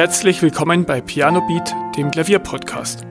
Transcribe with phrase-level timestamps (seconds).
[0.00, 3.06] Herzlich willkommen bei Piano Beat, dem Klavierpodcast.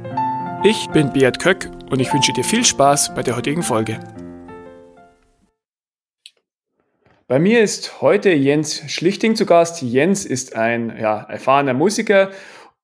[0.63, 3.99] Ich bin Beat Köck und ich wünsche dir viel Spaß bei der heutigen Folge.
[7.27, 9.83] Bei mir ist heute Jens Schlichting zu Gast.
[9.83, 12.31] Jens ist ein ja, erfahrener Musiker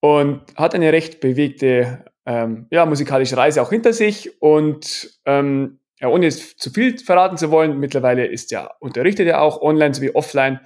[0.02, 4.40] und hat eine recht bewegte ähm, ja, musikalische Reise auch hinter sich.
[4.40, 9.42] Und ähm, ja, ohne jetzt zu viel verraten zu wollen, mittlerweile ist ja unterrichtet er
[9.42, 10.60] auch online sowie offline.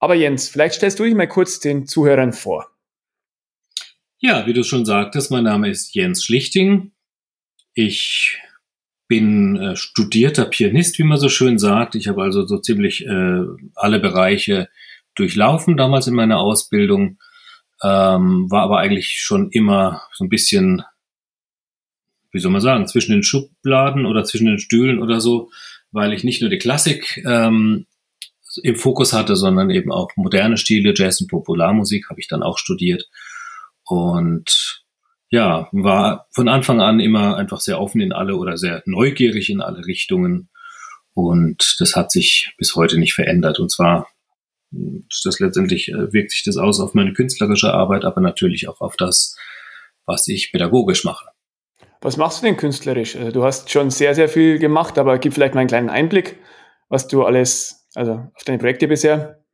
[0.00, 2.73] Aber Jens, vielleicht stellst du dich mal kurz den Zuhörern vor.
[4.26, 6.92] Ja, wie du schon sagtest, mein Name ist Jens Schlichting.
[7.74, 8.40] Ich
[9.06, 11.94] bin äh, studierter Pianist, wie man so schön sagt.
[11.94, 13.42] Ich habe also so ziemlich äh,
[13.74, 14.70] alle Bereiche
[15.14, 17.18] durchlaufen damals in meiner Ausbildung,
[17.82, 20.82] ähm, war aber eigentlich schon immer so ein bisschen,
[22.32, 25.50] wie soll man sagen, zwischen den Schubladen oder zwischen den Stühlen oder so,
[25.92, 27.84] weil ich nicht nur die Klassik ähm,
[28.62, 32.56] im Fokus hatte, sondern eben auch moderne Stile, Jazz und Popularmusik habe ich dann auch
[32.56, 33.06] studiert.
[33.84, 34.84] Und
[35.28, 39.60] ja, war von Anfang an immer einfach sehr offen in alle oder sehr neugierig in
[39.60, 40.48] alle Richtungen.
[41.12, 43.58] Und das hat sich bis heute nicht verändert.
[43.58, 44.08] Und zwar
[45.24, 48.96] das letztendlich äh, wirkt sich das aus auf meine künstlerische Arbeit, aber natürlich auch auf
[48.96, 49.36] das,
[50.06, 51.26] was ich pädagogisch mache.
[52.00, 53.16] Was machst du denn künstlerisch?
[53.16, 56.38] Also, du hast schon sehr, sehr viel gemacht, aber gib vielleicht mal einen kleinen Einblick,
[56.88, 59.44] was du alles, also auf deine Projekte bisher.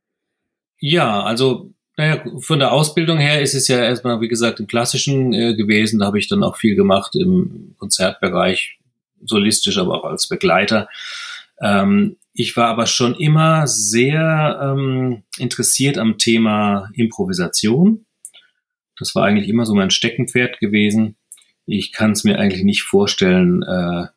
[0.79, 5.33] Ja, also naja, von der Ausbildung her ist es ja erstmal, wie gesagt, im Klassischen
[5.33, 5.99] äh, gewesen.
[5.99, 8.79] Da habe ich dann auch viel gemacht im Konzertbereich,
[9.23, 10.87] solistisch, aber auch als Begleiter.
[11.61, 18.05] Ähm, ich war aber schon immer sehr ähm, interessiert am Thema Improvisation.
[18.97, 21.17] Das war eigentlich immer so mein Steckenpferd gewesen.
[21.65, 24.07] Ich kann es mir eigentlich nicht vorstellen, äh,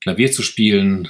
[0.00, 1.08] Klavier zu spielen,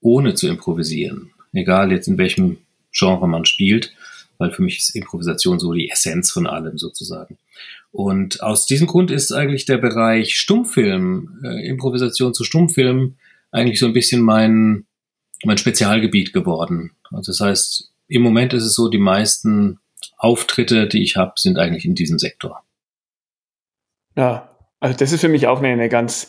[0.00, 1.32] ohne zu improvisieren.
[1.52, 2.58] Egal jetzt in welchem
[2.92, 3.94] Genre man spielt
[4.38, 7.38] weil für mich ist Improvisation so die Essenz von allem sozusagen.
[7.92, 13.16] Und aus diesem Grund ist eigentlich der Bereich Stummfilm, äh, Improvisation zu Stummfilm,
[13.50, 14.86] eigentlich so ein bisschen mein,
[15.44, 16.92] mein Spezialgebiet geworden.
[17.10, 19.80] Also das heißt, im Moment ist es so, die meisten
[20.16, 22.62] Auftritte, die ich habe, sind eigentlich in diesem Sektor.
[24.16, 26.28] Ja, also das ist für mich auch eine, eine ganz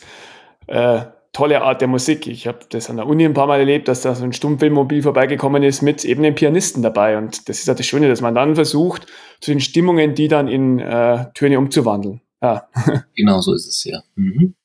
[0.66, 1.04] äh,
[1.38, 2.26] tolle Art der Musik.
[2.26, 5.02] Ich habe das an der Uni ein paar Mal erlebt, dass da so ein Stummfilmmobil
[5.02, 7.16] vorbeigekommen ist mit eben den Pianisten dabei.
[7.16, 9.06] Und das ist halt das Schöne, dass man dann versucht,
[9.40, 12.22] zu den Stimmungen, die dann in äh, Töne umzuwandeln.
[12.42, 12.68] Ja.
[13.14, 14.02] Genau so ist es, ja.
[14.16, 14.56] Mhm.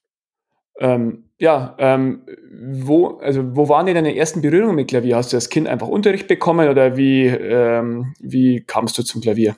[0.79, 5.17] Ähm, ja, ähm, wo, also wo waren denn deine ersten Berührungen mit Klavier?
[5.17, 9.57] Hast du als Kind einfach Unterricht bekommen oder wie, ähm, wie kamst du zum Klavier?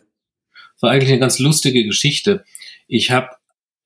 [0.82, 2.44] War eigentlich eine ganz lustige Geschichte.
[2.88, 3.30] Ich habe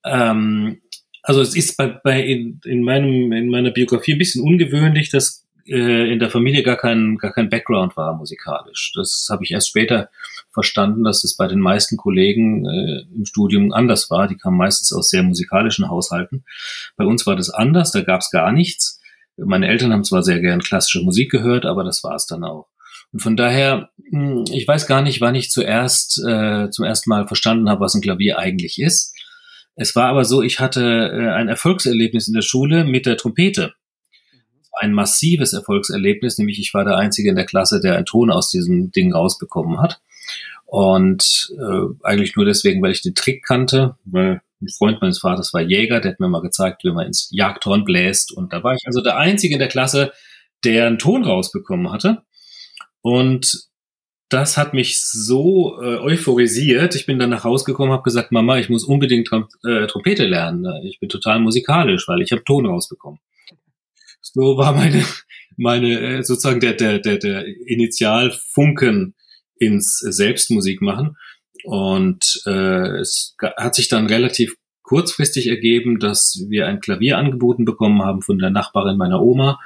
[0.04, 0.82] ähm,
[1.30, 5.46] also es ist bei, bei in, in, meinem, in meiner Biografie ein bisschen ungewöhnlich, dass
[5.68, 8.94] äh, in der Familie gar kein, gar kein Background war musikalisch.
[8.96, 10.10] Das habe ich erst später
[10.52, 14.28] verstanden, dass es bei den meisten Kollegen äh, im Studium anders war.
[14.28, 16.46] Die kamen meistens aus sehr musikalischen Haushalten.
[16.98, 19.00] Bei uns war das anders, da gab es gar nichts.
[19.38, 22.70] Meine Eltern haben zwar sehr gern klassische Musik gehört, aber das war es dann auch.
[23.14, 27.28] Und von daher, hm, ich weiß gar nicht, wann ich zuerst äh, zum ersten Mal
[27.28, 29.14] verstanden habe, was ein Klavier eigentlich ist.
[29.80, 33.74] Es war aber so, ich hatte äh, ein Erfolgserlebnis in der Schule mit der Trompete.
[34.74, 38.52] Ein massives Erfolgserlebnis, nämlich ich war der Einzige in der Klasse, der einen Ton aus
[38.52, 40.02] diesem Ding rausbekommen hat.
[40.66, 45.54] Und äh, eigentlich nur deswegen, weil ich den Trick kannte, weil ein Freund meines Vaters
[45.54, 48.34] war Jäger, der hat mir mal gezeigt, wie man ins Jagdhorn bläst.
[48.34, 50.12] Und da war ich also der Einzige in der Klasse,
[50.66, 52.24] der einen Ton rausbekommen hatte.
[53.02, 53.69] Und
[54.30, 56.96] das hat mich so äh, euphorisiert.
[56.96, 60.26] Ich bin dann nach Hause gekommen, habe gesagt, Mama, ich muss unbedingt Trom äh, Trompete
[60.26, 60.66] lernen.
[60.86, 63.20] Ich bin total musikalisch, weil ich habe Ton rausbekommen.
[64.22, 65.04] So war meine,
[65.58, 69.16] meine äh, sozusagen der, der, der, der Initialfunken
[69.58, 71.18] ins Selbstmusik machen.
[71.64, 78.02] Und äh, es hat sich dann relativ kurzfristig ergeben, dass wir ein Klavier angeboten bekommen
[78.04, 79.60] haben von der Nachbarin meiner Oma.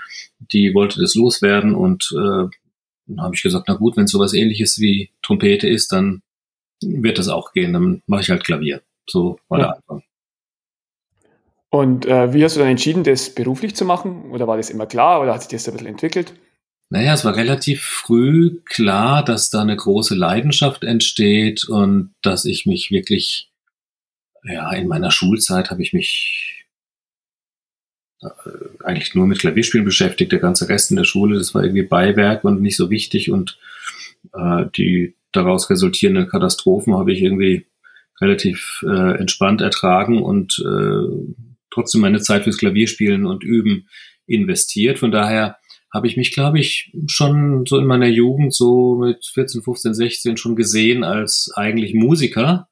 [0.51, 2.47] Die wollte das loswerden und äh,
[3.05, 6.21] dann habe ich gesagt, na gut, wenn es sowas ähnliches wie Trompete ist, dann
[6.81, 7.73] wird das auch gehen.
[7.73, 8.81] Dann mache ich halt Klavier.
[9.07, 9.65] So war ja.
[9.65, 10.03] der Anfang.
[11.69, 14.31] Und äh, wie hast du dann entschieden, das beruflich zu machen?
[14.31, 16.33] Oder war das immer klar oder hat sich das ein bisschen entwickelt?
[16.89, 22.67] Naja, es war relativ früh klar, dass da eine große Leidenschaft entsteht und dass ich
[22.67, 23.51] mich wirklich,
[24.43, 26.52] ja, in meiner Schulzeit habe ich mich
[28.83, 30.31] eigentlich nur mit Klavierspielen beschäftigt.
[30.31, 33.31] Der ganze Rest in der Schule, das war irgendwie Beiwerk und nicht so wichtig.
[33.31, 33.57] Und
[34.33, 37.65] äh, die daraus resultierenden Katastrophen habe ich irgendwie
[38.21, 41.33] relativ äh, entspannt ertragen und äh,
[41.71, 43.89] trotzdem meine Zeit fürs Klavierspielen und Üben
[44.27, 44.99] investiert.
[44.99, 45.57] Von daher
[45.91, 50.37] habe ich mich, glaube ich, schon so in meiner Jugend, so mit 14, 15, 16
[50.37, 52.67] schon gesehen als eigentlich Musiker,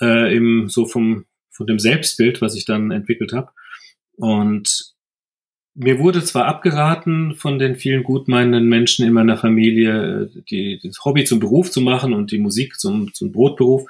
[0.00, 3.50] äh, im, so vom, von dem Selbstbild, was ich dann entwickelt habe.
[4.22, 4.94] Und
[5.74, 11.24] mir wurde zwar abgeraten von den vielen gutmeinenden Menschen in meiner Familie, die, das Hobby
[11.24, 13.82] zum Beruf zu machen und die Musik zum, zum Brotberuf,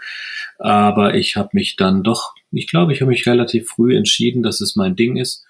[0.58, 4.62] aber ich habe mich dann doch, ich glaube, ich habe mich relativ früh entschieden, dass
[4.62, 5.44] es mein Ding ist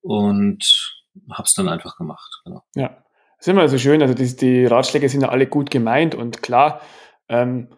[0.00, 0.96] und
[1.30, 2.40] habe es dann einfach gemacht.
[2.44, 2.64] Genau.
[2.74, 3.04] Ja,
[3.38, 4.02] ist immer so schön.
[4.02, 6.80] Also die, die Ratschläge sind ja alle gut gemeint und klar.
[7.28, 7.68] Ähm,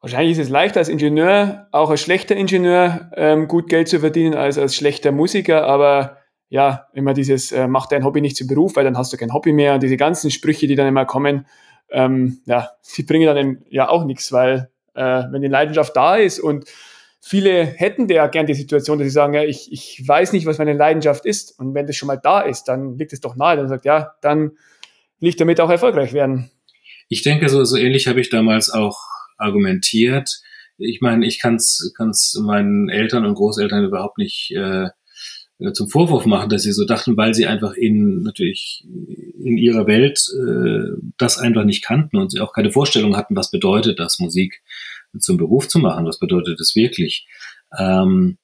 [0.00, 4.34] wahrscheinlich ist es leichter als Ingenieur, auch als schlechter Ingenieur ähm, gut Geld zu verdienen
[4.34, 5.66] als als schlechter Musiker.
[5.66, 9.16] Aber ja, immer dieses äh, mach dein Hobby nicht zum Beruf, weil dann hast du
[9.16, 9.74] kein Hobby mehr.
[9.74, 11.46] Und diese ganzen Sprüche, die dann immer kommen,
[11.90, 16.40] ähm, ja, die bringen dann ja auch nichts, weil äh, wenn die Leidenschaft da ist
[16.40, 16.64] und
[17.20, 20.58] viele hätten ja gern die Situation, dass sie sagen, ja, ich, ich weiß nicht, was
[20.58, 21.58] meine Leidenschaft ist.
[21.58, 23.56] Und wenn das schon mal da ist, dann liegt es doch nahe.
[23.56, 24.52] Dann sagt, ja, dann
[25.18, 26.50] will ich damit auch erfolgreich werden.
[27.08, 28.96] Ich denke, so, so ähnlich habe ich damals auch
[29.36, 30.40] argumentiert.
[30.78, 34.90] Ich meine, ich kann es meinen Eltern und Großeltern überhaupt nicht äh,
[35.72, 38.84] zum Vorwurf machen, dass sie so dachten, weil sie einfach in natürlich
[39.42, 43.50] in ihrer Welt äh, das einfach nicht kannten und sie auch keine Vorstellung hatten, was
[43.50, 44.62] bedeutet das Musik
[45.18, 46.04] zum Beruf zu machen.
[46.04, 47.26] Was bedeutet das wirklich?
[47.76, 48.36] Ähm,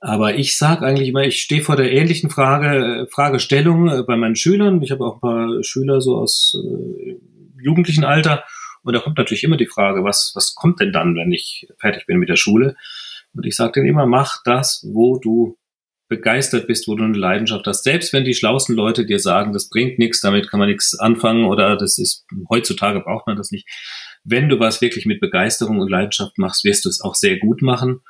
[0.00, 4.36] aber ich sage eigentlich immer, ich stehe vor der ähnlichen Frage, Fragestellung äh, bei meinen
[4.36, 4.82] Schülern.
[4.82, 7.16] Ich habe auch ein paar Schüler so aus äh,
[7.62, 8.44] jugendlichen Alter.
[8.86, 12.06] Und da kommt natürlich immer die Frage, was, was kommt denn dann, wenn ich fertig
[12.06, 12.76] bin mit der Schule?
[13.34, 15.58] Und ich sage denen immer, mach das, wo du
[16.08, 17.82] begeistert bist, wo du eine Leidenschaft hast.
[17.82, 21.44] Selbst wenn die schlauesten Leute dir sagen, das bringt nichts, damit kann man nichts anfangen
[21.46, 23.66] oder das ist, heutzutage braucht man das nicht
[24.26, 27.62] wenn du was wirklich mit Begeisterung und Leidenschaft machst, wirst du es auch sehr gut
[27.62, 28.00] machen.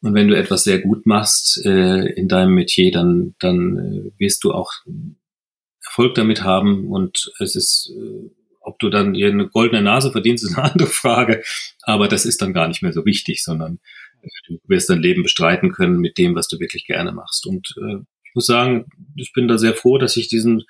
[0.00, 4.44] Und wenn du etwas sehr gut machst äh, in deinem Metier, dann, dann äh, wirst
[4.44, 4.72] du auch
[5.84, 6.88] Erfolg damit haben.
[6.88, 8.30] Und es ist, äh,
[8.68, 11.42] ob du dann eine goldene Nase verdienst, ist eine andere Frage.
[11.82, 13.80] Aber das ist dann gar nicht mehr so wichtig, sondern
[14.22, 17.46] äh, du wirst dein Leben bestreiten können mit dem, was du wirklich gerne machst.
[17.46, 18.86] Und äh, ich muss sagen,
[19.16, 20.64] ich bin da sehr froh, dass ich diesen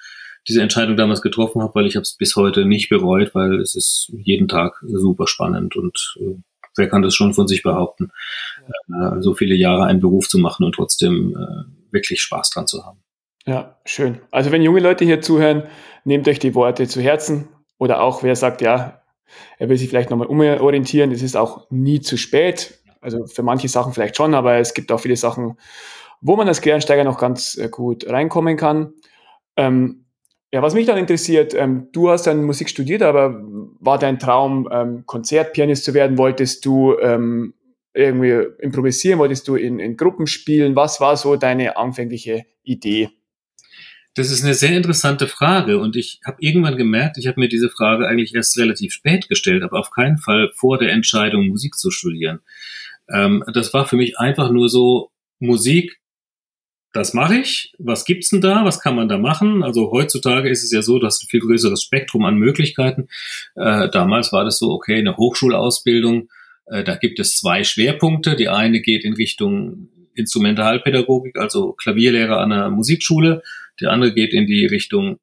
[0.47, 3.75] diese Entscheidung damals getroffen habe, weil ich habe es bis heute nicht bereut, weil es
[3.75, 6.37] ist jeden Tag super spannend und äh,
[6.77, 8.11] wer kann das schon von sich behaupten,
[8.89, 12.87] äh, so viele Jahre einen Beruf zu machen und trotzdem äh, wirklich Spaß dran zu
[12.87, 13.01] haben.
[13.47, 14.21] Ja, schön.
[14.31, 15.65] Also wenn junge Leute hier zuhören,
[16.05, 17.49] nehmt euch die Worte zu Herzen
[17.79, 19.03] oder auch wer sagt, ja,
[19.59, 22.79] er will sich vielleicht nochmal umorientieren, es ist auch nie zu spät.
[23.01, 25.57] Also für manche Sachen vielleicht schon, aber es gibt auch viele Sachen,
[26.21, 28.93] wo man als Quereinsteiger noch ganz äh, gut reinkommen kann.
[29.57, 30.05] Ähm,
[30.53, 33.41] ja, was mich dann interessiert, ähm, du hast dann Musik studiert, aber
[33.81, 36.17] war dein Traum, ähm, Konzertpianist zu werden?
[36.17, 37.55] Wolltest du ähm,
[37.93, 39.19] irgendwie improvisieren?
[39.19, 40.75] Wolltest du in, in Gruppen spielen?
[40.75, 43.11] Was war so deine anfängliche Idee?
[44.15, 47.71] Das ist eine sehr interessante Frage und ich habe irgendwann gemerkt, ich habe mir diese
[47.71, 51.91] Frage eigentlich erst relativ spät gestellt, aber auf keinen Fall vor der Entscheidung, Musik zu
[51.91, 52.41] studieren.
[53.09, 56.01] Ähm, das war für mich einfach nur so, Musik
[56.93, 57.75] das mache ich.
[57.79, 58.65] Was gibt's denn da?
[58.65, 59.63] Was kann man da machen?
[59.63, 63.09] Also heutzutage ist es ja so, dass ein viel größeres Spektrum an Möglichkeiten.
[63.57, 66.29] Äh, damals war das so, okay, eine Hochschulausbildung,
[66.67, 68.37] äh, da gibt es zwei Schwerpunkte.
[68.37, 73.43] Die eine geht in Richtung Instrumentalpädagogik, also Klavierlehrer an der Musikschule.
[73.81, 75.19] Die andere geht in die Richtung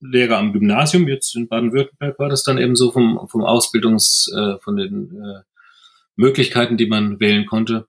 [0.00, 1.08] Lehrer am Gymnasium.
[1.08, 5.42] Jetzt in Baden-Württemberg war das dann eben so vom, vom Ausbildungs, äh, von den äh,
[6.16, 7.86] Möglichkeiten, die man wählen konnte.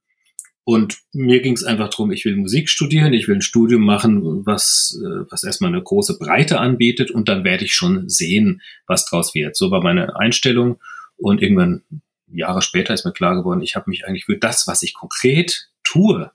[0.64, 4.46] Und mir ging es einfach darum, ich will Musik studieren, ich will ein Studium machen,
[4.46, 9.06] was, äh, was erstmal eine große Breite anbietet und dann werde ich schon sehen, was
[9.06, 9.56] draus wird.
[9.56, 10.80] So war meine Einstellung.
[11.16, 11.84] Und irgendwann,
[12.28, 15.70] Jahre später, ist mir klar geworden, ich habe mich eigentlich für das, was ich konkret
[15.86, 16.32] tue,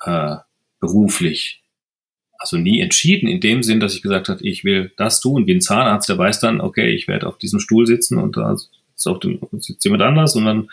[0.00, 0.36] äh,
[0.80, 1.62] beruflich,
[2.38, 5.54] also nie entschieden, in dem Sinn, dass ich gesagt habe, ich will das tun, wie
[5.54, 9.06] ein Zahnarzt, der weiß dann, okay, ich werde auf diesem Stuhl sitzen und da ist
[9.06, 10.68] auf dem, sitzt jemand anders und dann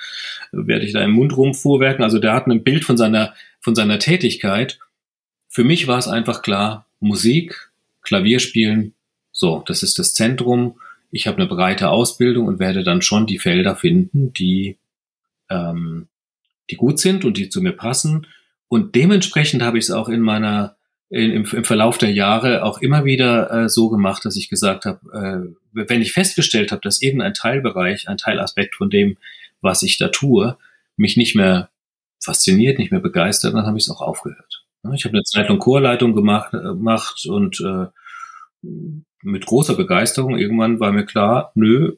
[0.51, 2.03] werde ich da im Mund rumfuhrwerken.
[2.03, 4.79] Also der hat ein Bild von seiner, von seiner Tätigkeit.
[5.49, 8.93] Für mich war es einfach klar, Musik, Klavierspielen,
[9.31, 10.79] so, das ist das Zentrum.
[11.11, 14.77] Ich habe eine breite Ausbildung und werde dann schon die Felder finden, die,
[15.49, 16.07] ähm,
[16.69, 18.27] die gut sind und die zu mir passen.
[18.67, 20.77] Und dementsprechend habe ich es auch in meiner in,
[21.13, 24.99] im, im Verlauf der Jahre auch immer wieder äh, so gemacht, dass ich gesagt habe,
[25.13, 29.17] äh, wenn ich festgestellt habe, dass irgendein Teilbereich, ein Teilaspekt von dem,
[29.61, 30.57] was ich da tue,
[30.97, 31.69] mich nicht mehr
[32.19, 34.65] fasziniert, nicht mehr begeistert, dann habe ich es auch aufgehört.
[34.95, 37.85] Ich habe eine Zeit lang Chorleitung gemacht, äh, gemacht und äh,
[39.21, 40.37] mit großer Begeisterung.
[40.37, 41.95] Irgendwann war mir klar, nö,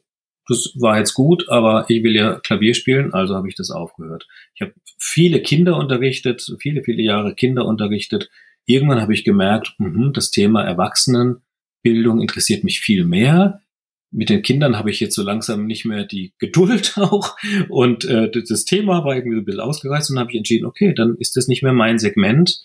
[0.48, 4.28] das war jetzt gut, aber ich will ja Klavier spielen, also habe ich das aufgehört.
[4.54, 8.30] Ich habe viele Kinder unterrichtet, viele, viele Jahre Kinder unterrichtet,
[8.66, 11.42] irgendwann habe ich gemerkt, mh, das Thema Erwachsenen
[11.86, 13.62] Bildung interessiert mich viel mehr.
[14.10, 17.38] Mit den Kindern habe ich jetzt so langsam nicht mehr die Geduld auch.
[17.70, 21.16] Und äh, das Thema war irgendwie ein bisschen ausgereizt und habe ich entschieden, okay, dann
[21.20, 22.64] ist das nicht mehr mein Segment.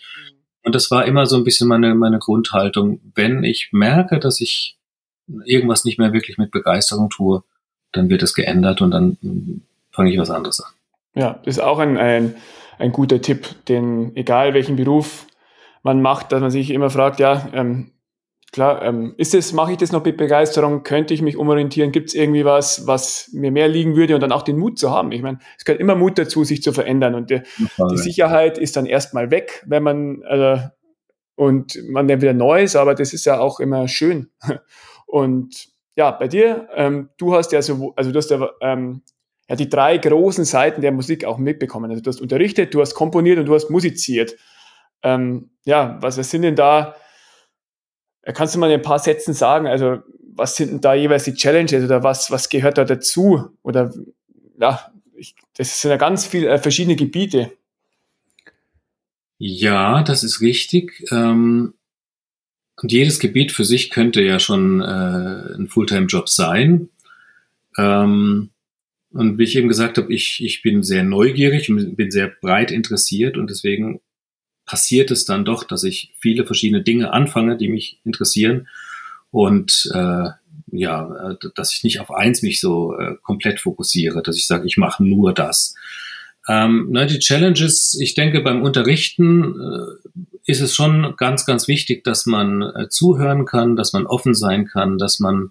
[0.63, 3.01] Und das war immer so ein bisschen meine, meine Grundhaltung.
[3.15, 4.79] Wenn ich merke, dass ich
[5.45, 7.43] irgendwas nicht mehr wirklich mit Begeisterung tue,
[7.93, 10.73] dann wird es geändert und dann hm, fange ich was anderes an.
[11.15, 12.37] Ja, das ist auch ein, ein,
[12.79, 15.27] ein guter Tipp, den egal welchen Beruf
[15.83, 17.93] man macht, dass man sich immer fragt, ja, ähm,
[18.53, 20.83] klar, ähm, ist es, mache ich das noch mit Begeisterung?
[20.83, 21.93] Könnte ich mich umorientieren?
[21.93, 24.91] Gibt es irgendwie was, was mir mehr liegen würde und dann auch den Mut zu
[24.91, 25.13] haben?
[25.13, 28.77] Ich meine, es gehört immer Mut dazu, sich zu verändern und die, die Sicherheit ist
[28.77, 30.59] dann erstmal weg, wenn man äh,
[31.41, 34.29] und man dann wieder Neues, aber das ist ja auch immer schön.
[35.07, 39.01] Und ja, bei dir, ähm, du hast ja so, also du hast ja, ähm,
[39.49, 41.91] ja die drei großen Seiten der Musik auch mitbekommen.
[41.91, 44.37] Also du hast unterrichtet, du hast komponiert und du hast musiziert.
[45.03, 46.95] Ähm, ja, was sind denn da,
[48.23, 49.99] äh, kannst du mal in ein paar Sätzen sagen, also
[50.35, 53.51] was sind denn da jeweils die Challenges oder was, was gehört da dazu?
[53.63, 53.93] Oder
[54.59, 57.53] ja, ich, das sind ja ganz viele äh, verschiedene Gebiete.
[59.39, 61.05] Ja, das ist richtig.
[61.11, 61.75] Ähm,
[62.83, 66.89] und jedes Gebiet für sich könnte ja schon äh, ein Fulltime-Job sein.
[67.77, 68.51] Ähm,
[69.13, 72.71] und wie ich eben gesagt habe, ich, ich bin sehr neugierig und bin sehr breit
[72.71, 74.01] interessiert und deswegen
[74.71, 78.69] passiert es dann doch, dass ich viele verschiedene Dinge anfange, die mich interessieren
[79.33, 80.29] und äh,
[80.71, 84.77] ja, dass ich nicht auf eins mich so äh, komplett fokussiere, dass ich sage, ich
[84.77, 85.75] mache nur das.
[86.49, 92.05] Ähm, ne, die Challenges, ich denke, beim Unterrichten äh, ist es schon ganz, ganz wichtig,
[92.05, 95.51] dass man äh, zuhören kann, dass man offen sein kann, dass man,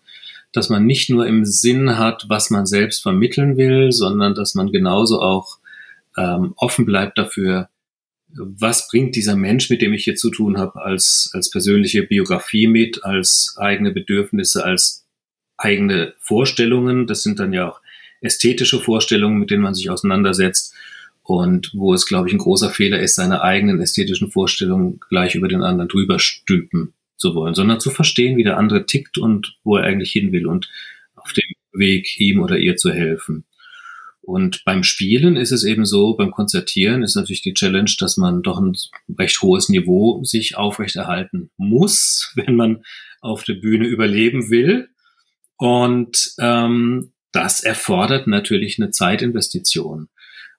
[0.53, 4.71] dass man nicht nur im Sinn hat, was man selbst vermitteln will, sondern dass man
[4.71, 5.57] genauso auch
[6.15, 7.67] ähm, offen bleibt dafür,
[8.35, 12.67] was bringt dieser Mensch, mit dem ich hier zu tun habe, als, als persönliche Biografie
[12.67, 15.07] mit, als eigene Bedürfnisse, als
[15.57, 17.07] eigene Vorstellungen.
[17.07, 17.81] Das sind dann ja auch
[18.21, 20.73] ästhetische Vorstellungen, mit denen man sich auseinandersetzt.
[21.23, 25.47] Und wo es, glaube ich, ein großer Fehler ist, seine eigenen ästhetischen Vorstellungen gleich über
[25.47, 29.75] den anderen drüber stülpen zu wollen, sondern zu verstehen, wie der andere tickt und wo
[29.75, 30.69] er eigentlich hin will und
[31.15, 33.43] auf dem Weg ihm oder ihr zu helfen.
[34.29, 38.43] Und beim Spielen ist es eben so, beim Konzertieren ist natürlich die Challenge, dass man
[38.43, 38.77] doch ein
[39.17, 42.83] recht hohes Niveau sich aufrechterhalten muss, wenn man
[43.21, 44.89] auf der Bühne überleben will.
[45.57, 50.09] Und ähm, das erfordert natürlich eine Zeitinvestition.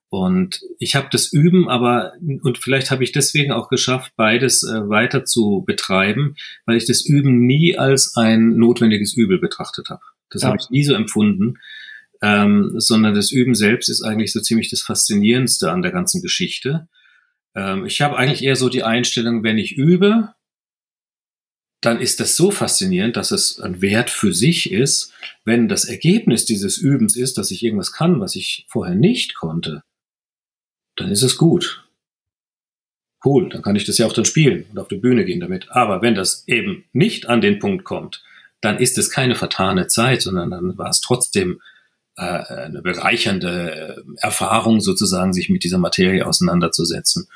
[0.09, 4.89] Und ich habe das Üben, aber und vielleicht habe ich deswegen auch geschafft, beides äh,
[4.89, 6.35] weiter zu betreiben,
[6.67, 10.03] weil ich das Üben nie als ein notwendiges Übel betrachtet habe.
[10.29, 10.49] Das ja.
[10.49, 11.55] habe ich nie so empfunden,
[12.23, 16.89] ähm, sondern das Üben selbst ist eigentlich so ziemlich das Faszinierendste an der ganzen Geschichte.
[17.55, 20.35] Ähm, ich habe eigentlich eher so die Einstellung, wenn ich übe,
[21.81, 26.45] dann ist das so faszinierend, dass es ein Wert für sich ist, wenn das Ergebnis
[26.45, 29.83] dieses Übens ist, dass ich irgendwas kann, was ich vorher nicht konnte,
[30.97, 31.89] dann ist es gut.
[33.25, 35.71] Cool, dann kann ich das ja auch dann spielen und auf die Bühne gehen damit.
[35.71, 38.23] Aber wenn das eben nicht an den Punkt kommt,
[38.61, 41.61] dann ist es keine vertane Zeit, sondern dann war es trotzdem
[42.17, 47.29] eine bereichernde Erfahrung sozusagen, sich mit dieser Materie auseinanderzusetzen.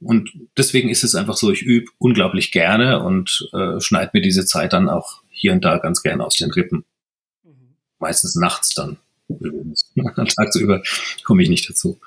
[0.00, 4.44] Und deswegen ist es einfach so, ich übe unglaublich gerne und äh, schneide mir diese
[4.44, 6.84] Zeit dann auch hier und da ganz gerne aus den Rippen.
[7.42, 7.74] Mhm.
[7.98, 8.98] Meistens nachts dann.
[9.28, 9.92] Übrigens.
[10.36, 10.82] Tagsüber
[11.24, 11.98] komme ich nicht dazu.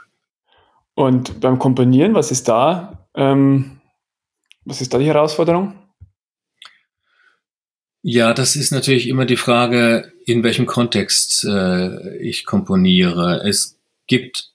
[0.95, 3.81] Und beim Komponieren, was ist da, ähm,
[4.65, 5.73] was ist da die Herausforderung?
[8.03, 13.43] Ja, das ist natürlich immer die Frage, in welchem Kontext äh, ich komponiere.
[13.47, 13.77] Es
[14.07, 14.51] gibt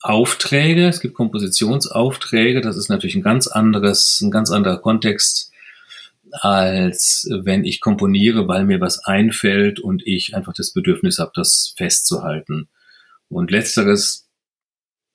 [0.00, 5.52] Aufträge, es gibt Kompositionsaufträge, das ist natürlich ein ganz anderes, ein ganz anderer Kontext,
[6.30, 11.74] als wenn ich komponiere, weil mir was einfällt und ich einfach das Bedürfnis habe, das
[11.76, 12.68] festzuhalten.
[13.28, 14.26] Und letzteres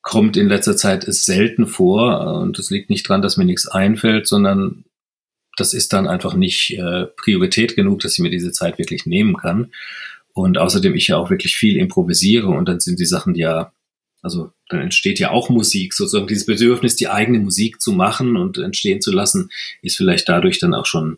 [0.02, 4.28] kommt in letzter Zeit selten vor und das liegt nicht dran, dass mir nichts einfällt,
[4.28, 4.86] sondern
[5.60, 9.36] das ist dann einfach nicht äh, Priorität genug, dass ich mir diese Zeit wirklich nehmen
[9.38, 9.72] kann.
[10.34, 13.74] Und außerdem ich ja auch wirklich viel improvisiere und dann sind die Sachen ja,
[14.22, 18.58] also dann entsteht ja auch Musik, sozusagen dieses Bedürfnis, die eigene Musik zu machen und
[18.58, 19.50] entstehen zu lassen,
[19.82, 21.18] ist vielleicht dadurch dann auch schon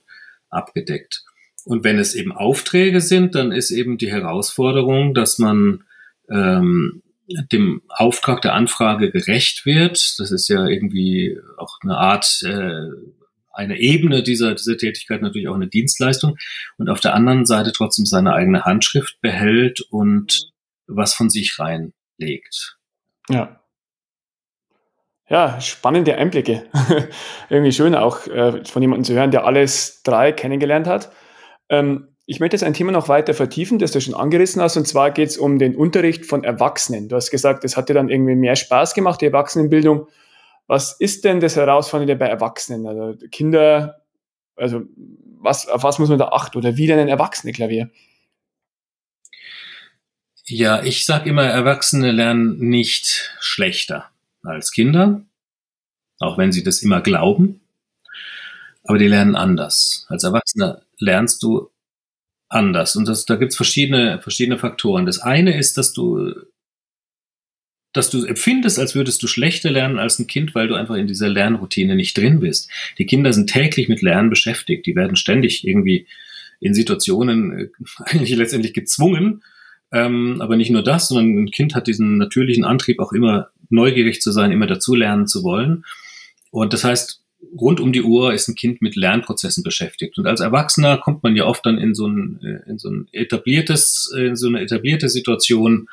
[0.50, 1.24] abgedeckt.
[1.66, 5.84] Und wenn es eben Aufträge sind, dann ist eben die Herausforderung, dass man
[6.30, 7.04] ähm,
[7.52, 10.16] dem Auftrag der Anfrage gerecht wird.
[10.18, 12.88] Das ist ja irgendwie auch eine Art äh,
[13.54, 16.38] eine Ebene dieser, dieser Tätigkeit natürlich auch eine Dienstleistung
[16.78, 20.52] und auf der anderen Seite trotzdem seine eigene Handschrift behält und
[20.88, 22.78] was von sich reinlegt.
[23.30, 23.58] Ja.
[25.30, 26.66] Ja, spannende Einblicke.
[27.50, 31.12] Irgendwie schön auch äh, von jemandem zu hören, der alles drei kennengelernt hat.
[31.70, 34.88] Ähm, ich möchte jetzt ein Thema noch weiter vertiefen, das du schon angerissen hast, und
[34.88, 37.08] zwar geht es um den Unterricht von Erwachsenen.
[37.08, 40.08] Du hast gesagt, es hat dir dann irgendwie mehr Spaß gemacht, die Erwachsenenbildung.
[40.68, 42.88] Was ist denn das Herausfordernde bei Erwachsenen?
[42.88, 44.02] Also Kinder,
[44.56, 44.84] also
[45.40, 47.90] was, auf was muss man da achten oder wie denn ein Erwachsene-Klavier?
[50.46, 54.10] Ja, ich sage immer, Erwachsene lernen nicht schlechter
[54.44, 55.24] als Kinder,
[56.20, 57.62] auch wenn sie das immer glauben,
[58.84, 60.06] aber die lernen anders.
[60.10, 61.72] Als Erwachsener lernst du
[62.50, 62.96] anders.
[62.96, 65.06] Und das, da gibt's verschiedene, verschiedene Faktoren.
[65.06, 66.34] Das eine ist, dass du,
[67.94, 71.08] dass du empfindest, als würdest du schlechter lernen als ein Kind, weil du einfach in
[71.08, 72.70] dieser Lernroutine nicht drin bist.
[72.98, 74.86] Die Kinder sind täglich mit Lernen beschäftigt.
[74.86, 76.08] Die werden ständig irgendwie
[76.60, 77.68] in Situationen äh,
[78.06, 79.44] eigentlich letztendlich gezwungen.
[79.92, 84.22] Ähm, aber nicht nur das, sondern ein Kind hat diesen natürlichen Antrieb, auch immer neugierig
[84.22, 85.84] zu sein, immer dazulernen zu wollen.
[86.50, 87.22] Und das heißt,
[87.60, 90.18] rund um die Uhr ist ein Kind mit Lernprozessen beschäftigt.
[90.18, 93.08] Und als Erwachsener kommt man ja oft dann in so ein, äh, in so ein
[93.12, 95.90] etabliertes, in so eine etablierte Situation,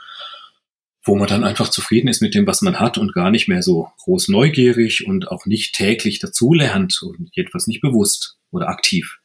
[1.09, 3.63] wo man dann einfach zufrieden ist mit dem, was man hat und gar nicht mehr
[3.63, 9.19] so groß neugierig und auch nicht täglich dazulernt und jedenfalls nicht bewusst oder aktiv.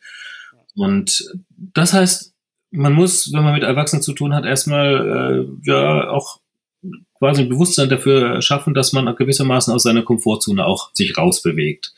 [0.76, 2.34] Und das heißt,
[2.72, 6.40] man muss, wenn man mit Erwachsenen zu tun hat, erstmal äh, ja auch
[7.20, 11.94] quasi ein Bewusstsein dafür schaffen, dass man gewissermaßen aus seiner Komfortzone auch sich rausbewegt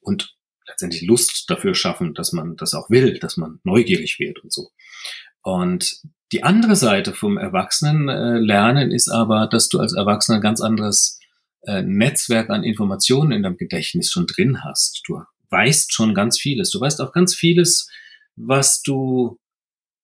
[0.00, 0.34] und
[0.66, 4.70] letztendlich Lust dafür schaffen, dass man das auch will, dass man neugierig wird und so.
[5.42, 6.00] Und
[6.32, 11.20] die andere Seite vom Erwachsenenlernen ist aber, dass du als Erwachsener ein ganz anderes
[11.62, 15.02] äh, Netzwerk an Informationen in deinem Gedächtnis schon drin hast.
[15.06, 16.70] Du weißt schon ganz vieles.
[16.70, 17.88] Du weißt auch ganz vieles,
[18.34, 19.38] was du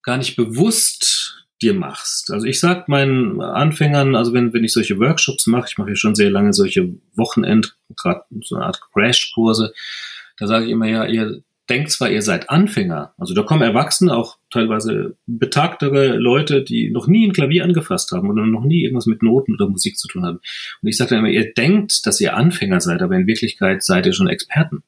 [0.03, 2.31] gar nicht bewusst dir machst.
[2.33, 5.97] Also ich sag meinen Anfängern, also wenn, wenn ich solche Workshops mache, ich mache ja
[5.97, 9.73] schon sehr lange solche Wochenend, gerade so eine Art Crash-Kurse,
[10.39, 14.15] da sage ich immer, ja, ihr denkt zwar, ihr seid Anfänger, also da kommen Erwachsene,
[14.15, 19.07] auch teilweise betagtere Leute, die noch nie ein Klavier angefasst haben oder noch nie irgendwas
[19.07, 20.41] mit Noten oder Musik zu tun haben.
[20.83, 24.07] Und ich sage dann immer, ihr denkt, dass ihr Anfänger seid, aber in Wirklichkeit seid
[24.07, 24.83] ihr schon Experten.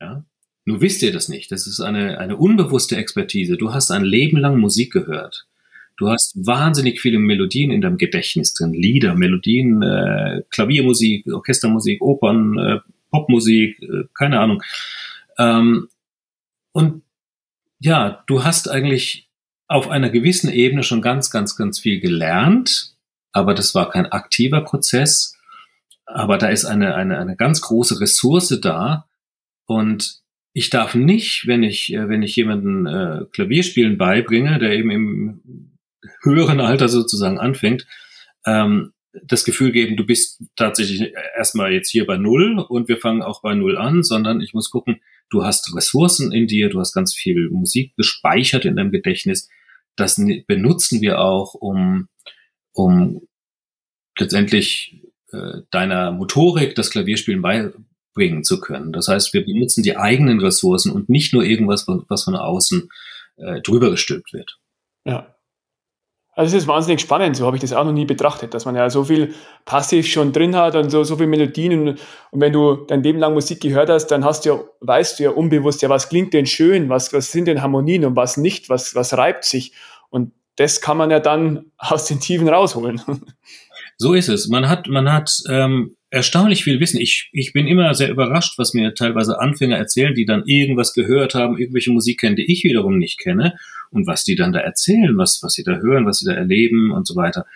[0.00, 0.24] Ja?
[0.64, 1.50] Nur wisst ihr das nicht.
[1.52, 3.56] Das ist eine, eine unbewusste Expertise.
[3.56, 5.46] Du hast ein Leben lang Musik gehört.
[5.96, 8.74] Du hast wahnsinnig viele Melodien in deinem Gedächtnis drin.
[8.74, 12.78] Lieder, Melodien, äh, Klaviermusik, Orchestermusik, Opern, äh,
[13.10, 14.62] Popmusik, äh, keine Ahnung.
[15.38, 15.88] Ähm,
[16.72, 17.02] und
[17.78, 19.28] ja, du hast eigentlich
[19.68, 22.94] auf einer gewissen Ebene schon ganz, ganz, ganz viel gelernt,
[23.32, 25.36] aber das war kein aktiver Prozess.
[26.06, 29.08] Aber da ist eine, eine, eine ganz große Ressource da.
[29.66, 30.20] Und
[30.52, 35.40] ich darf nicht, wenn ich, äh, wenn ich jemanden äh, Klavierspielen beibringe, der eben im
[36.22, 37.86] höheren Alter sozusagen anfängt,
[38.46, 38.92] ähm,
[39.24, 43.42] das Gefühl geben, du bist tatsächlich erstmal jetzt hier bei Null und wir fangen auch
[43.42, 47.14] bei Null an, sondern ich muss gucken, du hast Ressourcen in dir, du hast ganz
[47.14, 49.48] viel Musik gespeichert in deinem Gedächtnis.
[49.96, 52.08] Das benutzen wir auch, um,
[52.72, 53.22] um
[54.18, 58.92] letztendlich äh, deiner Motorik das Klavierspielen beibringen zu können.
[58.92, 62.88] Das heißt, wir benutzen die eigenen Ressourcen und nicht nur irgendwas, was von außen
[63.36, 64.58] äh, drüber gestülpt wird.
[65.04, 65.35] Ja,
[66.36, 68.76] also es ist wahnsinnig spannend, so habe ich das auch noch nie betrachtet, dass man
[68.76, 71.88] ja so viel passiv schon drin hat und so, so viele Melodien und,
[72.30, 75.24] und wenn du dein Leben lang Musik gehört hast, dann hast du ja, weißt du
[75.24, 78.68] ja unbewusst, ja, was klingt denn schön, was, was sind denn Harmonien und was nicht,
[78.68, 79.72] was, was reibt sich
[80.10, 83.00] und das kann man ja dann aus den Tiefen rausholen.
[83.98, 84.48] So ist es.
[84.48, 87.00] Man hat, man hat ähm, erstaunlich viel Wissen.
[87.00, 91.34] Ich, ich bin immer sehr überrascht, was mir teilweise Anfänger erzählen, die dann irgendwas gehört
[91.34, 93.54] haben, irgendwelche Musik kennen, die ich wiederum nicht kenne
[93.90, 96.92] und was die dann da erzählen, was, was sie da hören, was sie da erleben
[96.92, 97.46] und so weiter.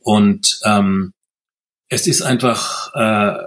[0.00, 1.12] Und ähm,
[1.88, 3.38] es ist einfach äh,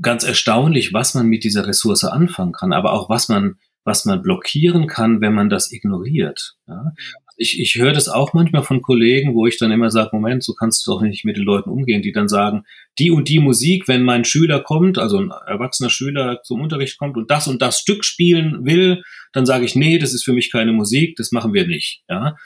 [0.00, 4.22] ganz erstaunlich, was man mit dieser Ressource anfangen kann, aber auch was man, was man
[4.22, 6.56] blockieren kann, wenn man das ignoriert.
[6.66, 6.92] Ja?
[7.36, 10.54] Ich, ich höre das auch manchmal von Kollegen, wo ich dann immer sage, Moment, so
[10.54, 12.64] kannst du doch nicht mit den Leuten umgehen, die dann sagen,
[12.98, 17.16] die und die Musik, wenn mein Schüler kommt, also ein erwachsener Schüler zum Unterricht kommt
[17.16, 20.50] und das und das Stück spielen will, dann sage ich, nee, das ist für mich
[20.50, 22.02] keine Musik, das machen wir nicht.
[22.08, 22.36] Ja,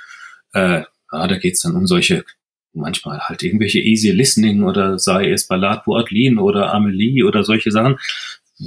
[0.54, 2.24] äh, ja da geht's dann um solche
[2.72, 7.70] manchmal halt irgendwelche Easy Listening oder sei es Ballade pour Adeline oder Amelie oder solche
[7.70, 7.96] Sachen,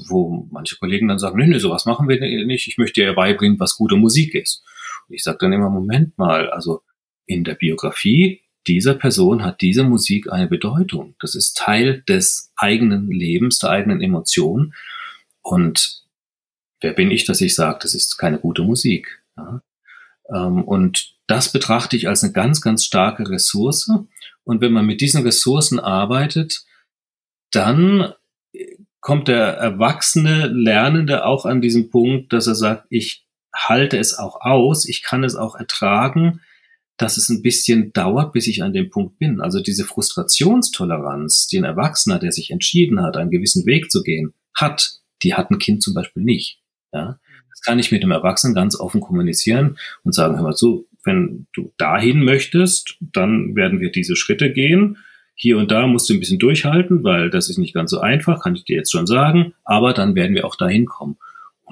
[0.07, 3.59] wo manche Kollegen dann sagen, nee, nee, sowas machen wir nicht, ich möchte dir beibringen,
[3.59, 4.63] was gute Musik ist.
[5.07, 6.81] Und ich sage dann immer, Moment mal, also
[7.25, 11.15] in der Biografie dieser Person hat diese Musik eine Bedeutung.
[11.19, 14.73] Das ist Teil des eigenen Lebens, der eigenen Emotion.
[15.41, 16.03] Und
[16.79, 19.21] wer bin ich, dass ich sage, das ist keine gute Musik?
[19.37, 19.61] Ja?
[20.33, 23.89] Ähm, und das betrachte ich als eine ganz, ganz starke Ressource.
[24.43, 26.65] Und wenn man mit diesen Ressourcen arbeitet,
[27.51, 28.13] dann
[28.99, 33.22] kommt der erwachsene Lernende auch an diesen Punkt, dass er sagt, ich
[33.53, 36.41] halte es auch aus, ich kann es auch ertragen,
[36.97, 39.41] dass es ein bisschen dauert, bis ich an dem Punkt bin.
[39.41, 44.33] Also diese Frustrationstoleranz, die ein Erwachsener, der sich entschieden hat, einen gewissen Weg zu gehen,
[44.55, 46.59] hat, die hat ein Kind zum Beispiel nicht.
[46.91, 47.19] Ja?
[47.49, 51.47] Das kann ich mit dem Erwachsenen ganz offen kommunizieren und sagen, hör mal zu, wenn
[51.53, 54.97] du dahin möchtest, dann werden wir diese Schritte gehen.
[55.35, 58.43] Hier und da musst du ein bisschen durchhalten, weil das ist nicht ganz so einfach,
[58.43, 61.17] kann ich dir jetzt schon sagen, aber dann werden wir auch dahin kommen.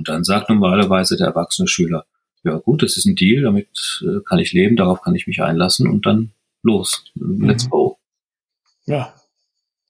[0.01, 2.07] Und dann sagt normalerweise der erwachsene Schüler,
[2.43, 5.43] ja gut, das ist ein Deal, damit äh, kann ich leben, darauf kann ich mich
[5.43, 6.31] einlassen und dann
[6.63, 7.05] los.
[7.13, 7.69] Let's mhm.
[7.69, 7.99] go.
[8.87, 9.13] Ja,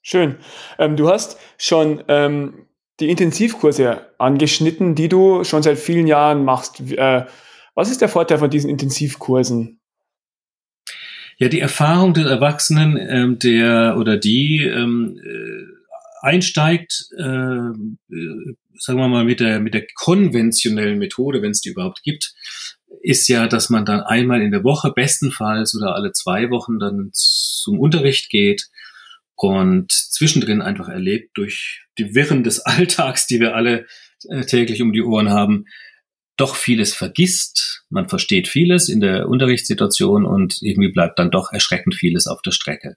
[0.01, 0.35] schön.
[0.77, 2.65] Ähm, du hast schon ähm,
[2.99, 6.81] die Intensivkurse angeschnitten, die du schon seit vielen Jahren machst.
[6.81, 7.25] Äh,
[7.73, 9.79] was ist der Vorteil von diesen Intensivkursen?
[11.37, 15.70] Ja, die Erfahrung des Erwachsenen, ähm, der oder die ähm, äh,
[16.21, 21.69] einsteigt, äh, äh sagen wir mal, mit der, mit der konventionellen Methode, wenn es die
[21.69, 22.33] überhaupt gibt,
[23.01, 27.09] ist ja, dass man dann einmal in der Woche, bestenfalls oder alle zwei Wochen dann
[27.13, 28.69] zum Unterricht geht
[29.35, 33.85] und zwischendrin einfach erlebt durch die Wirren des Alltags, die wir alle
[34.29, 35.65] äh, täglich um die Ohren haben,
[36.37, 37.83] doch vieles vergisst.
[37.89, 42.51] Man versteht vieles in der Unterrichtssituation und irgendwie bleibt dann doch erschreckend vieles auf der
[42.51, 42.95] Strecke.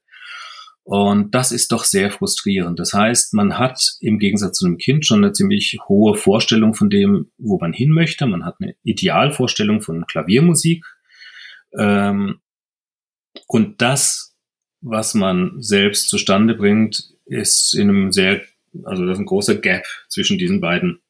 [0.84, 2.78] Und das ist doch sehr frustrierend.
[2.78, 6.90] Das heißt, man hat im Gegensatz zu einem Kind schon eine ziemlich hohe Vorstellung von
[6.90, 8.26] dem, wo man hin möchte.
[8.26, 10.84] Man hat eine Idealvorstellung von Klaviermusik.
[11.78, 12.40] Ähm,
[13.46, 14.36] und das,
[14.82, 18.42] was man selbst zustande bringt, ist in einem sehr,
[18.84, 21.00] also das ist ein großer Gap zwischen diesen beiden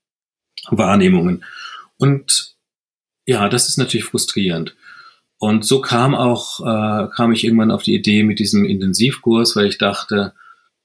[0.71, 1.45] Wahrnehmungen.
[1.99, 2.55] Und
[3.27, 4.77] ja, das ist natürlich frustrierend.
[5.39, 9.67] Und so kam auch, äh, kam ich irgendwann auf die Idee mit diesem Intensivkurs, weil
[9.67, 10.33] ich dachte,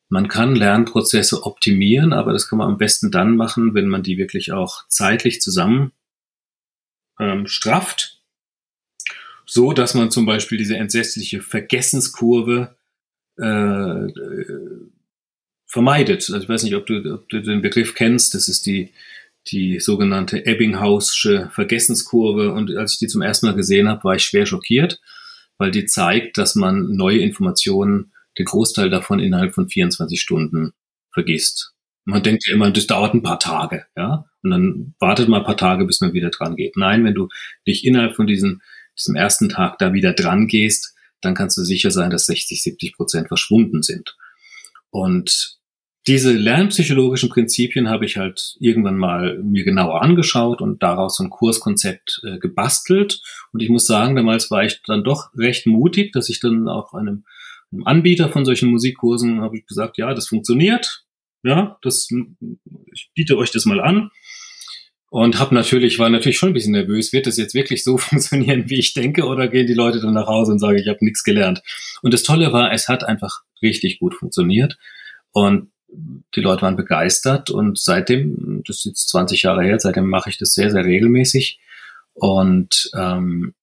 [0.09, 4.17] man kann Lernprozesse optimieren, aber das kann man am besten dann machen, wenn man die
[4.17, 5.91] wirklich auch zeitlich zusammen
[7.19, 8.19] ähm, strafft,
[9.45, 12.75] so dass man zum Beispiel diese entsetzliche Vergessenskurve
[13.39, 14.89] äh, äh,
[15.67, 16.29] vermeidet.
[16.29, 18.33] Also ich weiß nicht, ob du, ob du den Begriff kennst.
[18.33, 18.91] Das ist die
[19.47, 22.54] die sogenannte Ebbinghaus'sche Vergessenskurve.
[22.54, 24.99] Und als ich die zum ersten Mal gesehen habe, war ich schwer schockiert,
[25.58, 30.73] weil die zeigt, dass man neue Informationen, den Großteil davon innerhalb von 24 Stunden
[31.12, 31.73] vergisst.
[32.06, 34.25] Man denkt ja immer, das dauert ein paar Tage, ja.
[34.41, 36.78] Und dann wartet man ein paar Tage, bis man wieder dran geht.
[36.78, 37.28] Nein, wenn du
[37.67, 38.62] dich innerhalb von diesem,
[38.97, 42.93] diesem ersten Tag da wieder dran gehst, dann kannst du sicher sein, dass 60, 70
[42.95, 44.15] Prozent verschwunden sind.
[44.91, 45.58] Und
[46.07, 51.29] diese lernpsychologischen Prinzipien habe ich halt irgendwann mal mir genauer angeschaut und daraus so ein
[51.29, 53.21] Kurskonzept äh, gebastelt.
[53.51, 56.93] Und ich muss sagen, damals war ich dann doch recht mutig, dass ich dann auch
[56.93, 57.25] einem,
[57.71, 61.05] einem Anbieter von solchen Musikkursen habe ich gesagt, ja, das funktioniert.
[61.43, 62.09] Ja, das,
[62.93, 64.09] ich biete euch das mal an.
[65.12, 68.69] Und habe natürlich, war natürlich schon ein bisschen nervös, wird das jetzt wirklich so funktionieren,
[68.69, 71.23] wie ich denke, oder gehen die Leute dann nach Hause und sagen, ich habe nichts
[71.23, 71.62] gelernt.
[72.01, 74.77] Und das Tolle war, es hat einfach richtig gut funktioniert.
[75.31, 80.30] Und die Leute waren begeistert und seitdem, das ist jetzt 20 Jahre her, seitdem mache
[80.30, 81.60] ich das sehr, sehr regelmäßig.
[82.13, 83.54] Und ähm,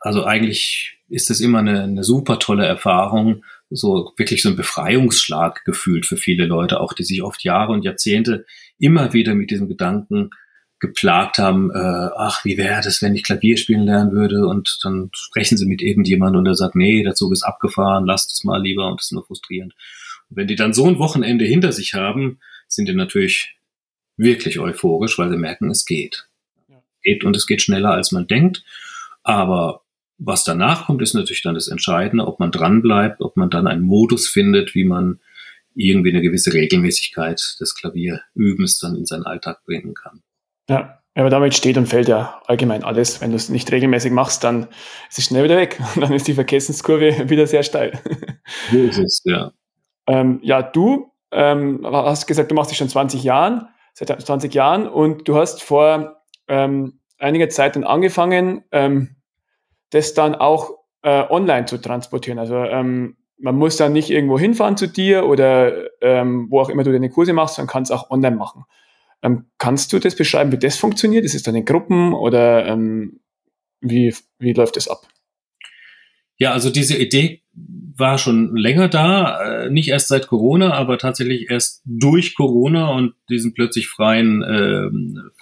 [0.00, 5.64] also eigentlich ist das immer eine, eine super tolle Erfahrung, so wirklich so ein Befreiungsschlag
[5.64, 8.46] gefühlt für viele Leute, auch die sich oft Jahre und Jahrzehnte
[8.78, 10.30] immer wieder mit diesem Gedanken
[10.78, 15.10] geplagt haben, äh, ach, wie wäre das, wenn ich Klavier spielen lernen würde und dann
[15.14, 18.60] sprechen sie mit irgendjemandem und der sagt, nee, der Zug ist abgefahren, lasst es mal
[18.60, 19.74] lieber und das ist nur frustrierend.
[20.28, 23.56] Und wenn die dann so ein Wochenende hinter sich haben, sind die natürlich
[24.16, 26.28] wirklich euphorisch, weil sie merken, es geht.
[27.02, 28.64] Geht und es geht schneller, als man denkt.
[29.22, 29.82] Aber
[30.18, 33.66] was danach kommt, ist natürlich dann das Entscheidende, ob man dran bleibt, ob man dann
[33.66, 35.20] einen Modus findet, wie man
[35.74, 40.22] irgendwie eine gewisse Regelmäßigkeit des Klavierübens dann in seinen Alltag bringen kann.
[40.68, 43.20] Ja, aber damit steht und fällt ja allgemein alles.
[43.20, 44.68] Wenn du es nicht regelmäßig machst, dann
[45.10, 45.80] ist es schnell wieder weg.
[45.94, 48.00] Und dann ist die Vergessenskurve wieder sehr steil.
[48.70, 49.52] So ist es, ja.
[50.06, 54.88] Ähm, ja, du ähm, hast gesagt, du machst dich schon 20 Jahren, seit 20 Jahren
[54.88, 59.16] und du hast vor ähm, einiger Zeit dann angefangen, ähm,
[59.90, 62.38] das dann auch äh, online zu transportieren.
[62.38, 66.84] Also ähm, man muss dann nicht irgendwo hinfahren zu dir oder ähm, wo auch immer
[66.84, 68.64] du deine Kurse machst, sondern kannst auch online machen.
[69.22, 71.24] Ähm, kannst du das beschreiben, wie das funktioniert?
[71.24, 73.20] Ist es dann in Gruppen oder ähm,
[73.80, 75.06] wie, wie läuft das ab?
[76.38, 77.42] Ja, also diese Idee
[77.96, 83.14] war schon länger da, äh, nicht erst seit Corona, aber tatsächlich erst durch Corona und
[83.28, 84.90] diesen plötzlich freien, äh,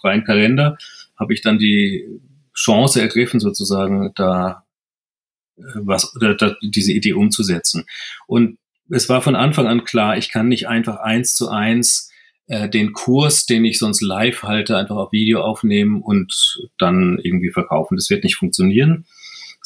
[0.01, 0.79] freien Kalender
[1.17, 2.05] habe ich dann die
[2.55, 4.65] Chance ergriffen, sozusagen da
[5.57, 7.87] äh, was oder da, diese Idee umzusetzen.
[8.27, 8.59] Und
[8.91, 12.13] es war von Anfang an klar, ich kann nicht einfach eins zu eins
[12.47, 17.51] äh, den Kurs, den ich sonst live halte, einfach auf Video aufnehmen und dann irgendwie
[17.51, 17.97] verkaufen.
[17.97, 19.07] Das wird nicht funktionieren,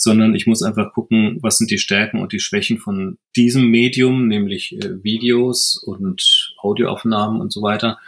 [0.00, 4.28] sondern ich muss einfach gucken, was sind die Stärken und die Schwächen von diesem Medium,
[4.28, 7.98] nämlich äh, Videos und Audioaufnahmen und so weiter.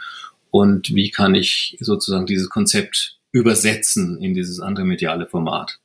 [0.49, 5.79] Und wie kann ich sozusagen dieses Konzept übersetzen in dieses andere mediale Format.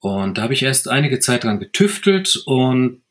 [0.00, 3.02] Und da habe ich erst einige Zeit dran getüftelt und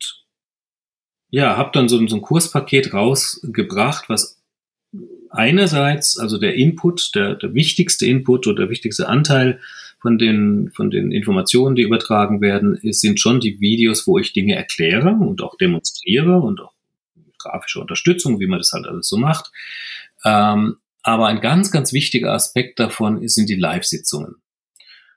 [1.30, 4.40] ja, habe dann so, so ein Kurspaket rausgebracht, was
[5.30, 9.60] einerseits, also der Input, der, der wichtigste Input oder der wichtigste Anteil
[10.06, 14.54] von den, von den Informationen, die übertragen werden, sind schon die Videos, wo ich Dinge
[14.54, 16.72] erkläre und auch demonstriere und auch
[17.38, 19.50] grafische Unterstützung, wie man das halt alles so macht.
[20.24, 24.36] Ähm, aber ein ganz, ganz wichtiger Aspekt davon sind die Live-Sitzungen.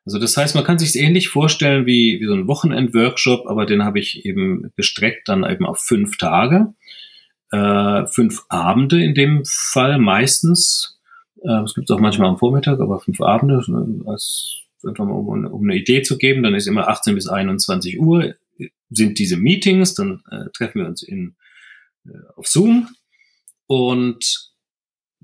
[0.06, 3.68] Also das heißt, man kann sich es ähnlich vorstellen wie, wie so ein Wochenend-Workshop, aber
[3.68, 6.74] den habe ich eben gestreckt dann eben auf fünf Tage,
[7.52, 11.00] äh, fünf Abende in dem Fall meistens.
[11.44, 15.64] Äh, es gibt es auch manchmal am Vormittag, aber fünf Abende, äh, als, um, um
[15.64, 18.36] eine Idee zu geben, dann ist immer 18 bis 21 Uhr
[18.90, 21.36] sind diese Meetings, dann äh, treffen wir uns in,
[22.06, 22.90] äh, auf Zoom
[23.68, 24.50] und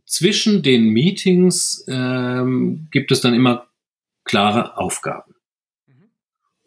[0.06, 3.68] zwischen den Meetings ähm, gibt es dann immer
[4.24, 5.34] klare Aufgaben.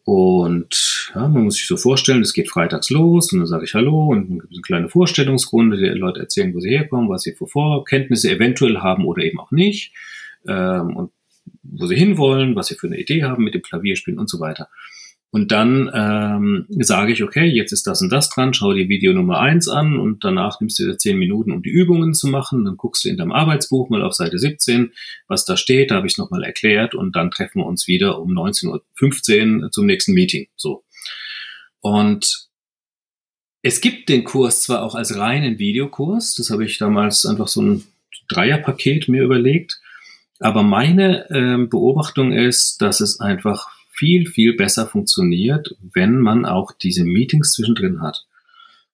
[0.05, 3.75] Und ja, man muss sich so vorstellen, es geht freitags los und dann sage ich
[3.75, 7.23] Hallo und dann gibt es eine kleine Vorstellungsrunde, die Leute erzählen, wo sie herkommen, was
[7.23, 9.93] sie für Vorkenntnisse eventuell haben oder eben auch nicht
[10.47, 11.13] ähm, und
[11.63, 14.69] wo sie hinwollen, was sie für eine Idee haben mit dem Klavierspielen und so weiter.
[15.31, 19.13] Und dann ähm, sage ich, okay, jetzt ist das und das dran, schau dir Video
[19.13, 22.65] Nummer eins an und danach nimmst du dir zehn Minuten, um die Übungen zu machen.
[22.65, 24.93] Dann guckst du in deinem Arbeitsbuch mal auf Seite 17,
[25.27, 28.21] was da steht, da habe ich es nochmal erklärt und dann treffen wir uns wieder
[28.23, 30.49] um 19.15 Uhr zum nächsten Meeting.
[30.57, 30.85] So.
[31.81, 32.49] Und
[33.61, 37.61] es gibt den Kurs zwar auch als reinen Videokurs, das habe ich damals einfach so
[37.61, 37.85] ein
[38.29, 39.79] Dreierpaket mir überlegt,
[40.41, 46.73] aber meine äh, Beobachtung ist, dass es einfach viel, viel besser funktioniert, wenn man auch
[46.73, 48.27] diese Meetings zwischendrin hat.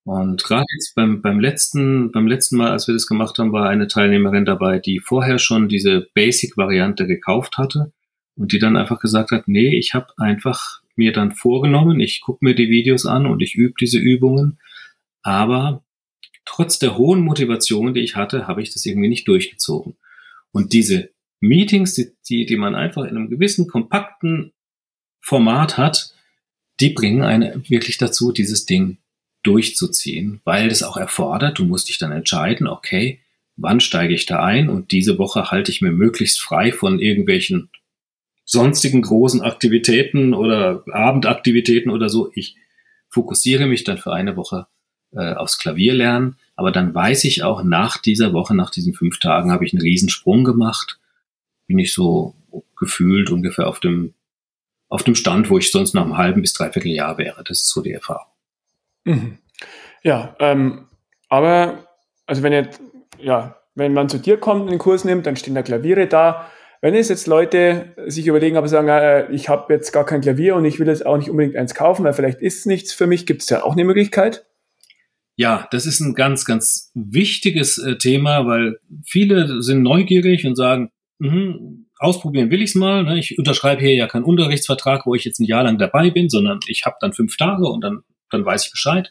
[0.05, 3.69] Und gerade jetzt beim, beim letzten, beim letzten Mal, als wir das gemacht haben, war
[3.69, 7.93] eine Teilnehmerin dabei, die vorher schon diese Basic-Variante gekauft hatte
[8.37, 12.45] und die dann einfach gesagt hat, nee, ich habe einfach mir dann vorgenommen, ich gucke
[12.45, 14.59] mir die Videos an und ich übe diese Übungen,
[15.23, 15.83] aber
[16.45, 19.97] trotz der hohen Motivation, die ich hatte, habe ich das irgendwie nicht durchgezogen.
[20.53, 21.11] Und diese
[21.49, 21.95] Meetings,
[22.29, 24.53] die, die, man einfach in einem gewissen kompakten
[25.21, 26.15] Format hat,
[26.81, 28.99] die bringen einen wirklich dazu, dieses Ding
[29.43, 33.21] durchzuziehen, weil das auch erfordert, du musst dich dann entscheiden, okay,
[33.57, 34.69] wann steige ich da ein?
[34.69, 37.71] Und diese Woche halte ich mir möglichst frei von irgendwelchen
[38.45, 42.31] sonstigen großen Aktivitäten oder Abendaktivitäten oder so.
[42.35, 42.57] Ich
[43.09, 44.67] fokussiere mich dann für eine Woche
[45.13, 49.53] äh, aufs Klavierlernen, aber dann weiß ich auch, nach dieser Woche, nach diesen fünf Tagen
[49.53, 50.99] habe ich einen Riesensprung gemacht,
[51.67, 52.35] bin ich so
[52.77, 54.15] gefühlt ungefähr auf dem
[54.89, 57.43] auf dem Stand, wo ich sonst nach einem halben bis dreiviertel Jahr wäre.
[57.43, 58.31] Das ist so die Erfahrung.
[59.05, 59.39] Mhm.
[60.03, 60.87] Ja, ähm,
[61.29, 61.89] aber
[62.27, 62.81] also wenn jetzt,
[63.19, 66.49] ja, wenn man zu dir kommt und den Kurs nimmt, dann stehen da Klaviere da.
[66.81, 70.55] Wenn es jetzt Leute sich überlegen, aber sagen, äh, ich habe jetzt gar kein Klavier
[70.55, 73.07] und ich will jetzt auch nicht unbedingt eins kaufen, weil vielleicht ist es nichts für
[73.07, 74.47] mich, gibt es ja auch eine Möglichkeit?
[75.35, 80.91] Ja, das ist ein ganz, ganz wichtiges äh, Thema, weil viele sind neugierig und sagen,
[81.19, 83.05] mh, ausprobieren will ich es mal.
[83.05, 83.19] Ne?
[83.19, 86.61] Ich unterschreibe hier ja keinen Unterrichtsvertrag, wo ich jetzt ein Jahr lang dabei bin, sondern
[86.67, 89.11] ich habe dann fünf Tage und dann, dann weiß ich Bescheid.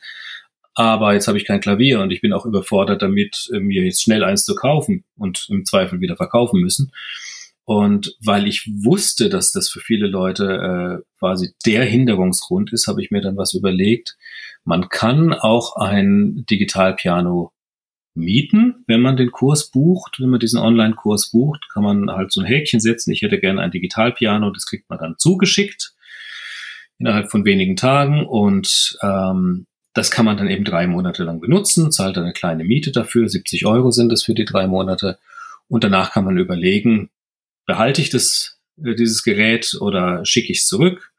[0.76, 4.02] Aber jetzt habe ich kein Klavier und ich bin auch überfordert damit, äh, mir jetzt
[4.02, 6.92] schnell eins zu kaufen und im Zweifel wieder verkaufen müssen.
[7.66, 13.02] Und weil ich wusste, dass das für viele Leute äh, quasi der Hinderungsgrund ist, habe
[13.02, 14.18] ich mir dann was überlegt.
[14.66, 17.53] Man kann auch ein Digitalpiano
[18.16, 20.20] mieten, wenn man den Kurs bucht.
[20.20, 23.12] Wenn man diesen Online-Kurs bucht, kann man halt so ein Häkchen setzen.
[23.12, 25.94] Ich hätte gerne ein Digitalpiano, das kriegt man dann zugeschickt
[27.00, 31.92] innerhalb von wenigen Tagen und ähm, das kann man dann eben drei Monate lang benutzen,
[31.92, 35.20] zahlt eine kleine Miete dafür, 70 Euro sind es für die drei Monate
[35.68, 37.10] und danach kann man überlegen,
[37.66, 41.12] behalte ich das, äh, dieses Gerät oder schicke ich es zurück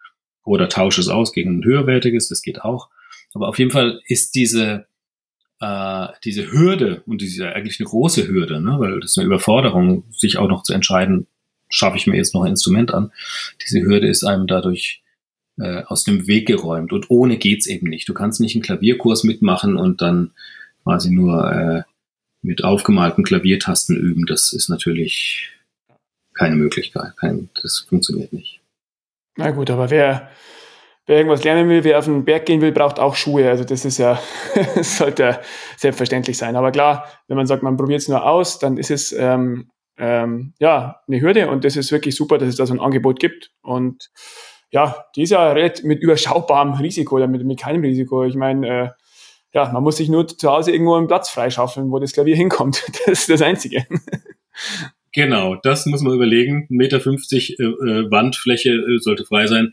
[0.44, 2.88] oder tausche es aus gegen ein höherwertiges, das geht auch.
[3.34, 4.86] Aber auf jeden Fall ist diese
[5.64, 9.18] äh, diese Hürde, und die ist ja eigentlich eine große Hürde, ne, weil das ist
[9.18, 11.26] eine Überforderung, sich auch noch zu entscheiden,
[11.68, 13.12] schaffe ich mir jetzt noch ein Instrument an.
[13.62, 15.02] Diese Hürde ist einem dadurch
[15.58, 16.92] äh, aus dem Weg geräumt.
[16.92, 18.08] Und ohne geht's eben nicht.
[18.08, 20.32] Du kannst nicht einen Klavierkurs mitmachen und dann
[20.82, 21.82] quasi nur äh,
[22.42, 24.26] mit aufgemalten Klaviertasten üben.
[24.26, 25.50] Das ist natürlich
[26.34, 27.16] keine Möglichkeit.
[27.16, 28.60] Kein, das funktioniert nicht.
[29.36, 30.30] Na gut, aber wer
[31.06, 33.48] wer irgendwas lernen will, wer auf den Berg gehen will, braucht auch Schuhe.
[33.48, 34.18] Also das ist ja,
[34.80, 35.40] sollte
[35.76, 36.56] selbstverständlich sein.
[36.56, 40.54] Aber klar, wenn man sagt, man probiert es nur aus, dann ist es ähm, ähm,
[40.58, 43.50] ja eine Hürde und das ist wirklich super, dass es da so ein Angebot gibt.
[43.62, 44.10] Und
[44.70, 48.24] ja, die ist ja mit überschaubarem Risiko oder mit, mit keinem Risiko.
[48.24, 48.88] Ich meine, äh,
[49.52, 52.82] ja, man muss sich nur zu Hause irgendwo einen Platz freischaffeln, wo das Klavier hinkommt.
[53.06, 53.86] Das ist das Einzige.
[55.12, 56.66] Genau, das muss man überlegen.
[56.70, 59.72] 1,50 Meter äh, äh, Wandfläche äh, sollte frei sein.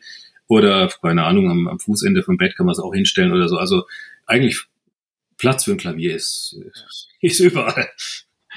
[0.52, 3.56] Oder, keine Ahnung, am, am Fußende vom Bett kann man es auch hinstellen oder so.
[3.56, 3.86] Also
[4.26, 4.62] eigentlich
[5.38, 6.60] Platz für ein Klavier ist,
[7.22, 7.88] ist überall.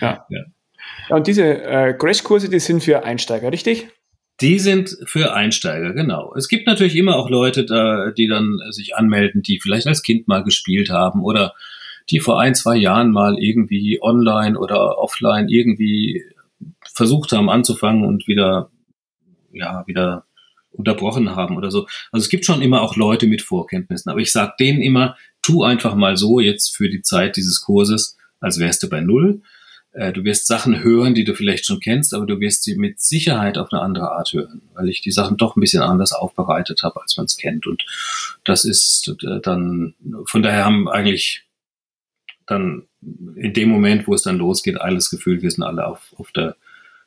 [0.00, 0.26] Ja.
[0.28, 0.40] ja.
[1.08, 3.86] ja und diese äh, Crashkurse, die sind für Einsteiger, richtig?
[4.40, 6.34] Die sind für Einsteiger, genau.
[6.36, 10.26] Es gibt natürlich immer auch Leute, da, die dann sich anmelden, die vielleicht als Kind
[10.26, 11.54] mal gespielt haben oder
[12.10, 16.24] die vor ein, zwei Jahren mal irgendwie online oder offline irgendwie
[16.92, 18.72] versucht haben anzufangen und wieder,
[19.52, 20.26] ja, wieder
[20.74, 21.86] unterbrochen haben oder so.
[22.12, 25.62] Also es gibt schon immer auch Leute mit Vorkenntnissen, aber ich sage denen immer, tu
[25.62, 29.42] einfach mal so jetzt für die Zeit dieses Kurses, als wärst du bei Null.
[29.92, 33.00] Äh, du wirst Sachen hören, die du vielleicht schon kennst, aber du wirst sie mit
[33.00, 36.82] Sicherheit auf eine andere Art hören, weil ich die Sachen doch ein bisschen anders aufbereitet
[36.82, 37.66] habe, als man es kennt.
[37.66, 37.84] Und
[38.44, 39.94] das ist äh, dann,
[40.26, 41.44] von daher haben eigentlich
[42.46, 42.82] dann
[43.36, 46.56] in dem Moment, wo es dann losgeht, alles Gefühl, wir sind alle auf, auf der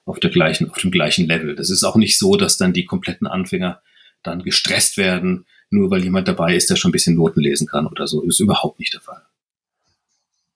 [0.07, 1.55] auf der gleichen, auf dem gleichen Level.
[1.55, 3.81] Das ist auch nicht so, dass dann die kompletten Anfänger
[4.23, 7.87] dann gestresst werden, nur weil jemand dabei ist, der schon ein bisschen Noten lesen kann
[7.87, 8.21] oder so.
[8.21, 9.21] Das ist überhaupt nicht der Fall.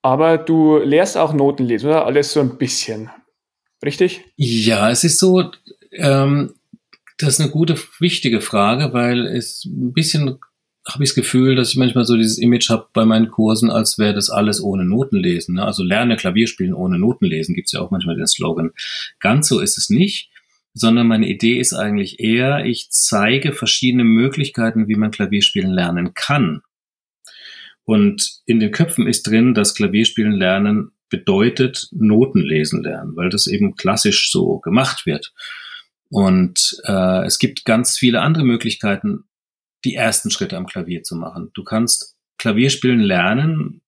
[0.00, 2.06] Aber du lehrst auch Noten lesen, oder?
[2.06, 3.10] Alles so ein bisschen.
[3.84, 4.24] Richtig?
[4.36, 5.50] Ja, es ist so,
[5.92, 6.54] ähm,
[7.18, 10.38] das ist eine gute, wichtige Frage, weil es ein bisschen
[10.88, 13.98] habe ich das Gefühl, dass ich manchmal so dieses Image habe bei meinen Kursen, als
[13.98, 15.54] wäre das alles ohne Notenlesen.
[15.54, 15.64] Ne?
[15.64, 18.72] Also lerne Klavierspielen ohne Notenlesen, gibt es ja auch manchmal den Slogan.
[19.20, 20.30] Ganz so ist es nicht,
[20.74, 26.62] sondern meine Idee ist eigentlich eher, ich zeige verschiedene Möglichkeiten, wie man Klavierspielen lernen kann.
[27.84, 33.76] Und in den Köpfen ist drin, dass Klavierspielen lernen bedeutet Notenlesen lernen, weil das eben
[33.76, 35.32] klassisch so gemacht wird.
[36.08, 39.24] Und äh, es gibt ganz viele andere Möglichkeiten,
[39.84, 41.50] die ersten Schritte am Klavier zu machen.
[41.54, 43.82] Du kannst Klavierspielen lernen,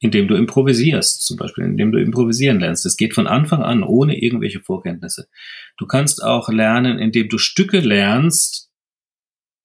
[0.00, 2.84] indem du improvisierst, zum Beispiel, indem du improvisieren lernst.
[2.84, 5.28] Das geht von Anfang an ohne irgendwelche Vorkenntnisse.
[5.76, 8.70] Du kannst auch lernen, indem du Stücke lernst,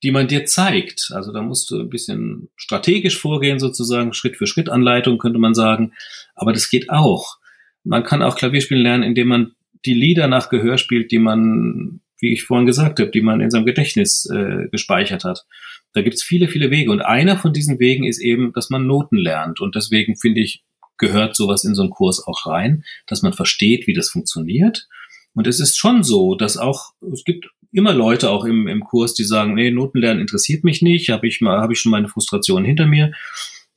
[0.04, 1.12] die man dir zeigt.
[1.14, 5.54] Also da musst du ein bisschen strategisch vorgehen, sozusagen, Schritt für Schritt Anleitung könnte man
[5.54, 5.94] sagen.
[6.36, 7.38] Aber das geht auch.
[7.84, 9.52] Man kann auch Klavierspielen lernen, indem man
[9.86, 13.52] die Lieder nach Gehör spielt, die man wie ich vorhin gesagt habe, die man in
[13.52, 15.46] seinem Gedächtnis äh, gespeichert hat.
[15.94, 16.92] Da gibt's viele, viele Wege.
[16.92, 19.62] Und einer von diesen Wegen ist eben, dass man Noten lernt.
[19.62, 20.64] Und deswegen finde ich,
[20.98, 24.88] gehört sowas in so einen Kurs auch rein, dass man versteht, wie das funktioniert.
[25.36, 29.14] Und es ist schon so, dass auch, es gibt immer Leute auch im, im Kurs,
[29.14, 32.88] die sagen, nee, Notenlernen interessiert mich nicht, habe ich habe ich schon meine Frustration hinter
[32.88, 33.12] mir.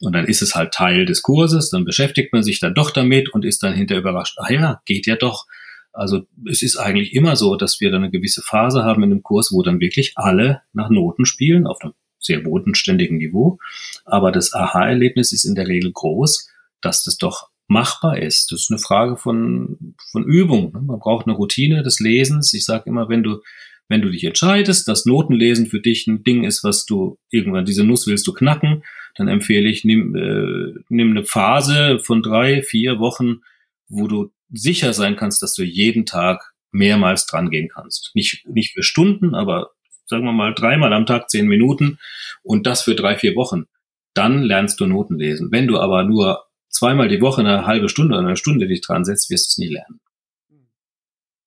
[0.01, 3.29] Und dann ist es halt Teil des Kurses, dann beschäftigt man sich dann doch damit
[3.35, 5.45] und ist dann hinterher überrascht, ah ja, geht ja doch.
[5.93, 9.23] Also es ist eigentlich immer so, dass wir dann eine gewisse Phase haben in dem
[9.23, 13.59] Kurs, wo dann wirklich alle nach Noten spielen, auf einem sehr bodenständigen Niveau.
[14.05, 16.49] Aber das Aha-Erlebnis ist in der Regel groß,
[16.81, 18.51] dass das doch machbar ist.
[18.51, 20.73] Das ist eine Frage von, von Übung.
[20.73, 20.81] Ne?
[20.81, 22.55] Man braucht eine Routine des Lesens.
[22.55, 23.43] Ich sage immer, wenn du,
[23.89, 27.85] wenn du dich entscheidest, dass Notenlesen für dich ein Ding ist, was du irgendwann, diese
[27.85, 28.85] Nuss willst du knacken,
[29.17, 33.41] dann empfehle ich, nimm, äh, nimm eine Phase von drei, vier Wochen,
[33.89, 38.11] wo du sicher sein kannst, dass du jeden Tag mehrmals dran gehen kannst.
[38.15, 39.71] Nicht, nicht für Stunden, aber
[40.07, 41.99] sagen wir mal dreimal am Tag zehn Minuten
[42.43, 43.67] und das für drei, vier Wochen.
[44.15, 45.53] Dann lernst du Noten lesen.
[45.53, 49.05] Wenn du aber nur zweimal die Woche eine halbe Stunde oder eine Stunde dich dran
[49.05, 50.01] setzt, wirst du es nie lernen.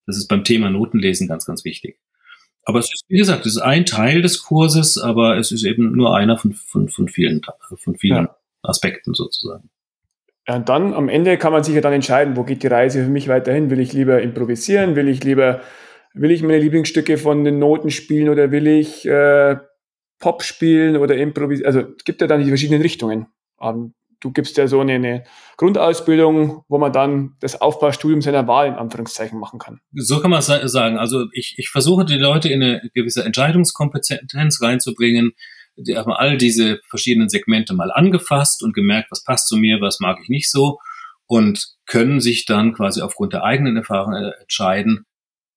[0.06, 2.00] Das ist beim Thema Notenlesen ganz, ganz wichtig.
[2.64, 5.94] Aber es ist, wie gesagt, es ist ein Teil des Kurses, aber es ist eben
[5.94, 7.42] nur einer von, von, von vielen,
[7.76, 8.36] von vielen ja.
[8.62, 9.70] Aspekten sozusagen.
[10.48, 13.04] Ja, und dann am Ende kann man sich ja dann entscheiden, wo geht die Reise
[13.04, 13.70] für mich weiterhin?
[13.70, 14.96] Will ich lieber improvisieren?
[14.96, 15.62] Will ich lieber,
[16.14, 19.58] will ich meine Lieblingsstücke von den Noten spielen oder will ich äh,
[20.20, 21.68] Pop spielen oder improvisieren?
[21.68, 23.28] Also es gibt ja dann die verschiedenen Richtungen.
[23.62, 25.24] Ähm, du gibst ja so eine, eine,
[25.58, 29.80] Grundausbildung, wo man dann das Aufbaustudium seiner Wahl in Anführungszeichen machen kann.
[29.94, 30.98] So kann man sagen.
[30.98, 35.34] Also ich, ich versuche die Leute in eine gewisse Entscheidungskompetenz reinzubringen
[35.76, 40.00] die haben all diese verschiedenen Segmente mal angefasst und gemerkt, was passt zu mir, was
[40.00, 40.78] mag ich nicht so
[41.28, 45.06] und können sich dann quasi aufgrund der eigenen Erfahrung entscheiden,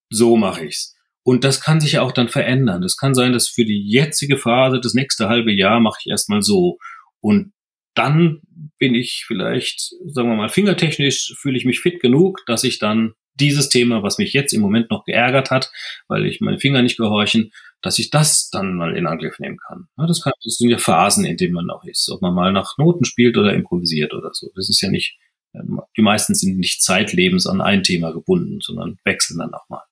[0.09, 0.95] so mache ich's.
[1.25, 2.83] Und das kann sich ja auch dann verändern.
[2.83, 6.43] Das kann sein, dass für die jetzige Phase, das nächste halbe Jahr mache ich erstmal
[6.43, 6.79] so.
[7.21, 7.53] Und
[7.95, 8.41] dann
[8.79, 13.15] bin ich vielleicht, sagen wir mal, fingertechnisch fühle ich mich fit genug, dass ich dann
[13.35, 15.71] dieses Thema, was mich jetzt im Moment noch geärgert hat,
[16.09, 19.89] weil ich meine Finger nicht gehorchen, dass ich das dann mal in Angriff nehmen kann.
[19.97, 22.11] Das, kann das sind ja Phasen, in denen man auch ist.
[22.11, 24.49] Ob man mal nach Noten spielt oder improvisiert oder so.
[24.55, 25.19] Das ist ja nicht,
[25.55, 29.83] ähm, die meisten sind nicht zeitlebens an ein Thema gebunden, sondern wechseln dann auch mal.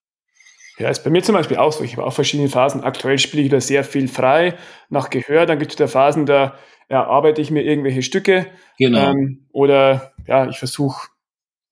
[0.78, 1.84] Ja, ist bei mir zum Beispiel auch so.
[1.84, 2.82] Ich habe auch verschiedene Phasen.
[2.82, 4.56] Aktuell spiele ich da sehr viel frei
[4.88, 5.44] nach Gehör.
[5.44, 6.56] Dann gibt es da Phasen, da
[6.88, 8.46] ja, arbeite ich mir irgendwelche Stücke.
[8.78, 9.10] Genau.
[9.10, 11.08] Ähm, oder ja, ich versuche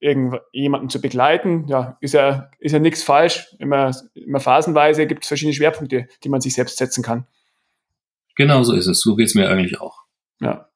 [0.01, 1.67] jemanden zu begleiten.
[1.69, 3.55] Ja, ist ja, ist ja nichts falsch.
[3.59, 7.27] Immer, immer phasenweise gibt es verschiedene Schwerpunkte, die man sich selbst setzen kann.
[8.37, 9.01] Genau so ist es.
[9.01, 10.05] So geht es mir eigentlich auch.
[10.41, 10.71] Ja.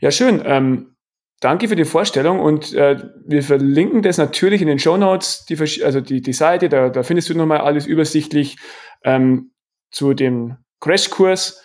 [0.00, 0.42] Ja, schön.
[0.44, 0.96] Ähm,
[1.40, 5.58] danke für die Vorstellung und äh, wir verlinken das natürlich in den Show Notes, die,
[5.84, 8.56] also die, die Seite, da, da findest du nochmal alles übersichtlich
[9.04, 9.52] ähm,
[9.90, 11.62] zu dem Crashkurs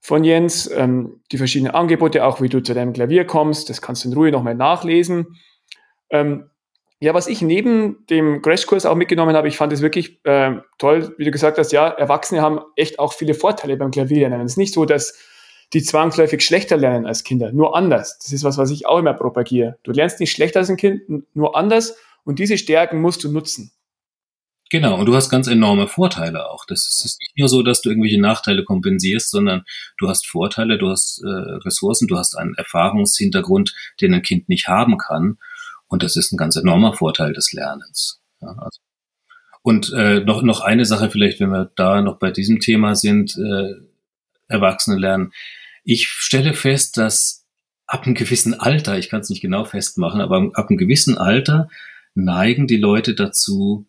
[0.00, 4.04] von Jens, ähm, die verschiedenen Angebote, auch wie du zu deinem Klavier kommst, das kannst
[4.04, 5.36] du in Ruhe nochmal nachlesen.
[6.12, 6.50] Ähm,
[7.00, 11.12] ja, was ich neben dem Crashkurs auch mitgenommen habe, ich fand es wirklich äh, toll,
[11.18, 14.46] wie du gesagt hast, ja, Erwachsene haben echt auch viele Vorteile beim Klavierlernen.
[14.46, 15.18] Es ist nicht so, dass
[15.72, 18.18] die zwangsläufig schlechter lernen als Kinder, nur anders.
[18.18, 19.78] Das ist was, was ich auch immer propagiere.
[19.82, 21.02] Du lernst nicht schlechter als ein Kind,
[21.34, 23.72] nur anders und diese Stärken musst du nutzen.
[24.70, 26.64] Genau, und du hast ganz enorme Vorteile auch.
[26.66, 29.64] Das ist nicht nur so, dass du irgendwelche Nachteile kompensierst, sondern
[29.98, 34.68] du hast Vorteile, du hast äh, Ressourcen, du hast einen Erfahrungshintergrund, den ein Kind nicht
[34.68, 35.36] haben kann.
[35.92, 38.22] Und das ist ein ganz enormer Vorteil des Lernens.
[38.40, 38.80] Ja, also.
[39.60, 43.36] Und äh, noch, noch eine Sache vielleicht, wenn wir da noch bei diesem Thema sind,
[43.36, 43.74] äh,
[44.48, 45.32] Erwachsene lernen.
[45.84, 47.44] Ich stelle fest, dass
[47.86, 51.68] ab einem gewissen Alter, ich kann es nicht genau festmachen, aber ab einem gewissen Alter
[52.14, 53.86] neigen die Leute dazu,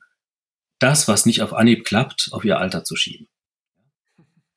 [0.80, 3.30] das, was nicht auf Anhieb klappt, auf ihr Alter zu schieben.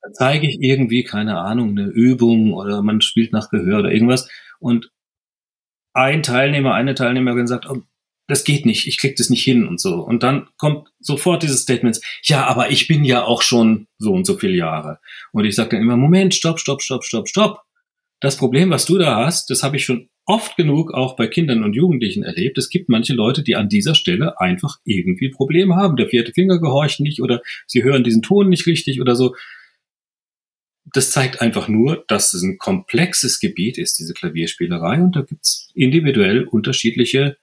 [0.01, 4.29] Da zeige ich irgendwie, keine Ahnung, eine Übung oder man spielt nach Gehör oder irgendwas
[4.59, 4.91] und
[5.97, 7.81] ein Teilnehmer, eine Teilnehmerin sagt, oh,
[8.27, 9.95] das geht nicht, ich krieg das nicht hin und so.
[9.95, 14.25] Und dann kommt sofort dieses Statement, ja, aber ich bin ja auch schon so und
[14.25, 14.99] so viele Jahre.
[15.31, 17.61] Und ich sage dann immer, Moment, stopp, stopp, stopp, stopp, stopp.
[18.19, 21.63] Das Problem, was du da hast, das habe ich schon oft genug auch bei Kindern
[21.63, 22.57] und Jugendlichen erlebt.
[22.57, 25.95] Es gibt manche Leute, die an dieser Stelle einfach irgendwie Probleme haben.
[25.95, 29.35] Der vierte Finger gehorcht nicht oder sie hören diesen Ton nicht richtig oder so
[30.93, 35.69] das zeigt einfach nur, dass es ein komplexes Gebiet ist, diese Klavierspielerei, und da gibt's
[35.73, 37.37] individuell unterschiedliche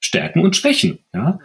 [0.00, 0.98] Stärken und Schwächen.
[1.14, 1.38] Ja?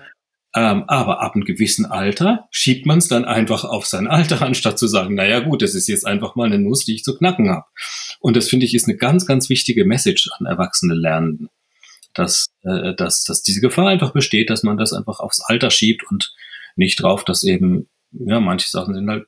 [0.55, 4.79] Ähm, aber ab einem gewissen Alter schiebt man es dann einfach auf sein Alter, anstatt
[4.79, 7.49] zu sagen, naja gut, das ist jetzt einfach mal eine Nuss, die ich zu knacken
[7.49, 7.65] habe.
[8.19, 11.49] Und das finde ich ist eine ganz, ganz wichtige Message an erwachsene Lernenden,
[12.13, 16.03] dass, äh, dass, dass diese Gefahr einfach besteht, dass man das einfach aufs Alter schiebt
[16.09, 16.33] und
[16.75, 19.27] nicht drauf, dass eben, ja, manche Sachen sind halt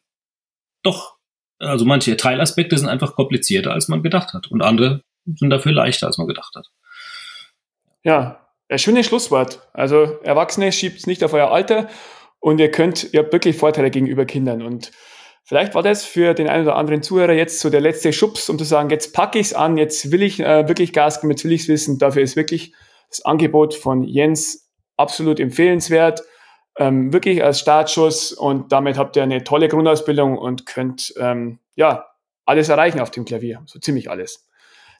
[0.82, 1.19] doch
[1.60, 4.47] also manche Teilaspekte sind einfach komplizierter, als man gedacht hat.
[4.47, 6.68] Und andere sind dafür leichter, als man gedacht hat.
[8.03, 9.68] Ja, ein schönes Schlusswort.
[9.74, 11.89] Also Erwachsene schiebt es nicht auf euer Alter
[12.39, 14.62] und ihr könnt, ihr habt wirklich Vorteile gegenüber Kindern.
[14.62, 14.91] Und
[15.43, 18.57] vielleicht war das für den einen oder anderen Zuhörer jetzt so der letzte Schubs, um
[18.57, 21.43] zu sagen, jetzt packe ich es an, jetzt will ich äh, wirklich Gas geben, jetzt
[21.43, 21.99] will ich es wissen.
[21.99, 22.74] Dafür ist wirklich
[23.10, 26.22] das Angebot von Jens absolut empfehlenswert
[26.80, 32.08] ähm, wirklich als Startschuss und damit habt ihr eine tolle Grundausbildung und könnt ähm, ja
[32.46, 34.48] alles erreichen auf dem Klavier, so ziemlich alles.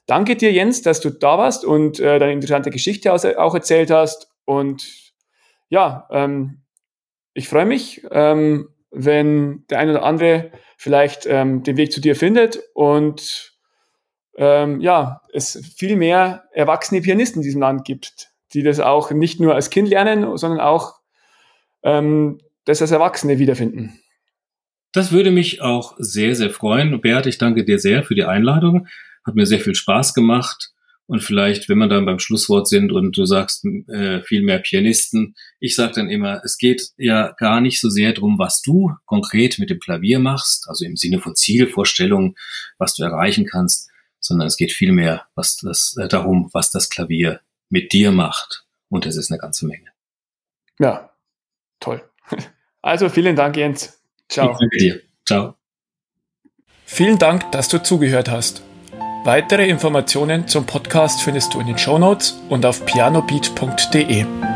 [0.06, 4.30] Danke dir, Jens, dass du da warst und äh, deine interessante Geschichte auch erzählt hast.
[4.44, 4.86] Und
[5.68, 6.62] ja, ähm,
[7.32, 12.14] ich freue mich, ähm, wenn der eine oder andere vielleicht ähm, den Weg zu dir
[12.14, 13.54] findet und
[14.36, 19.40] ähm, ja, es viel mehr erwachsene Pianisten in diesem Land gibt, die das auch nicht
[19.40, 20.99] nur als Kind lernen, sondern auch
[21.82, 23.98] ähm, das als Erwachsene wiederfinden.
[24.92, 27.00] Das würde mich auch sehr, sehr freuen.
[27.00, 28.88] Bert, ich danke dir sehr für die Einladung.
[29.24, 30.72] Hat mir sehr viel Spaß gemacht.
[31.06, 35.34] Und vielleicht, wenn wir dann beim Schlusswort sind und du sagst äh, viel mehr Pianisten,
[35.58, 39.58] ich sage dann immer, es geht ja gar nicht so sehr darum, was du konkret
[39.58, 42.36] mit dem Klavier machst, also im Sinne von Zielvorstellungen,
[42.78, 47.40] was du erreichen kannst, sondern es geht vielmehr was das, äh, darum, was das Klavier
[47.70, 48.64] mit dir macht.
[48.88, 49.88] Und das ist eine ganze Menge.
[50.78, 51.09] Ja,
[51.80, 52.02] Toll.
[52.82, 54.00] Also vielen Dank, Jens.
[54.28, 54.52] Ciao.
[54.52, 55.00] Ich danke dir.
[55.26, 55.54] Ciao.
[56.86, 58.62] Vielen Dank, dass du zugehört hast.
[59.24, 64.49] Weitere Informationen zum Podcast findest du in den Show Notes und auf pianobeat.de.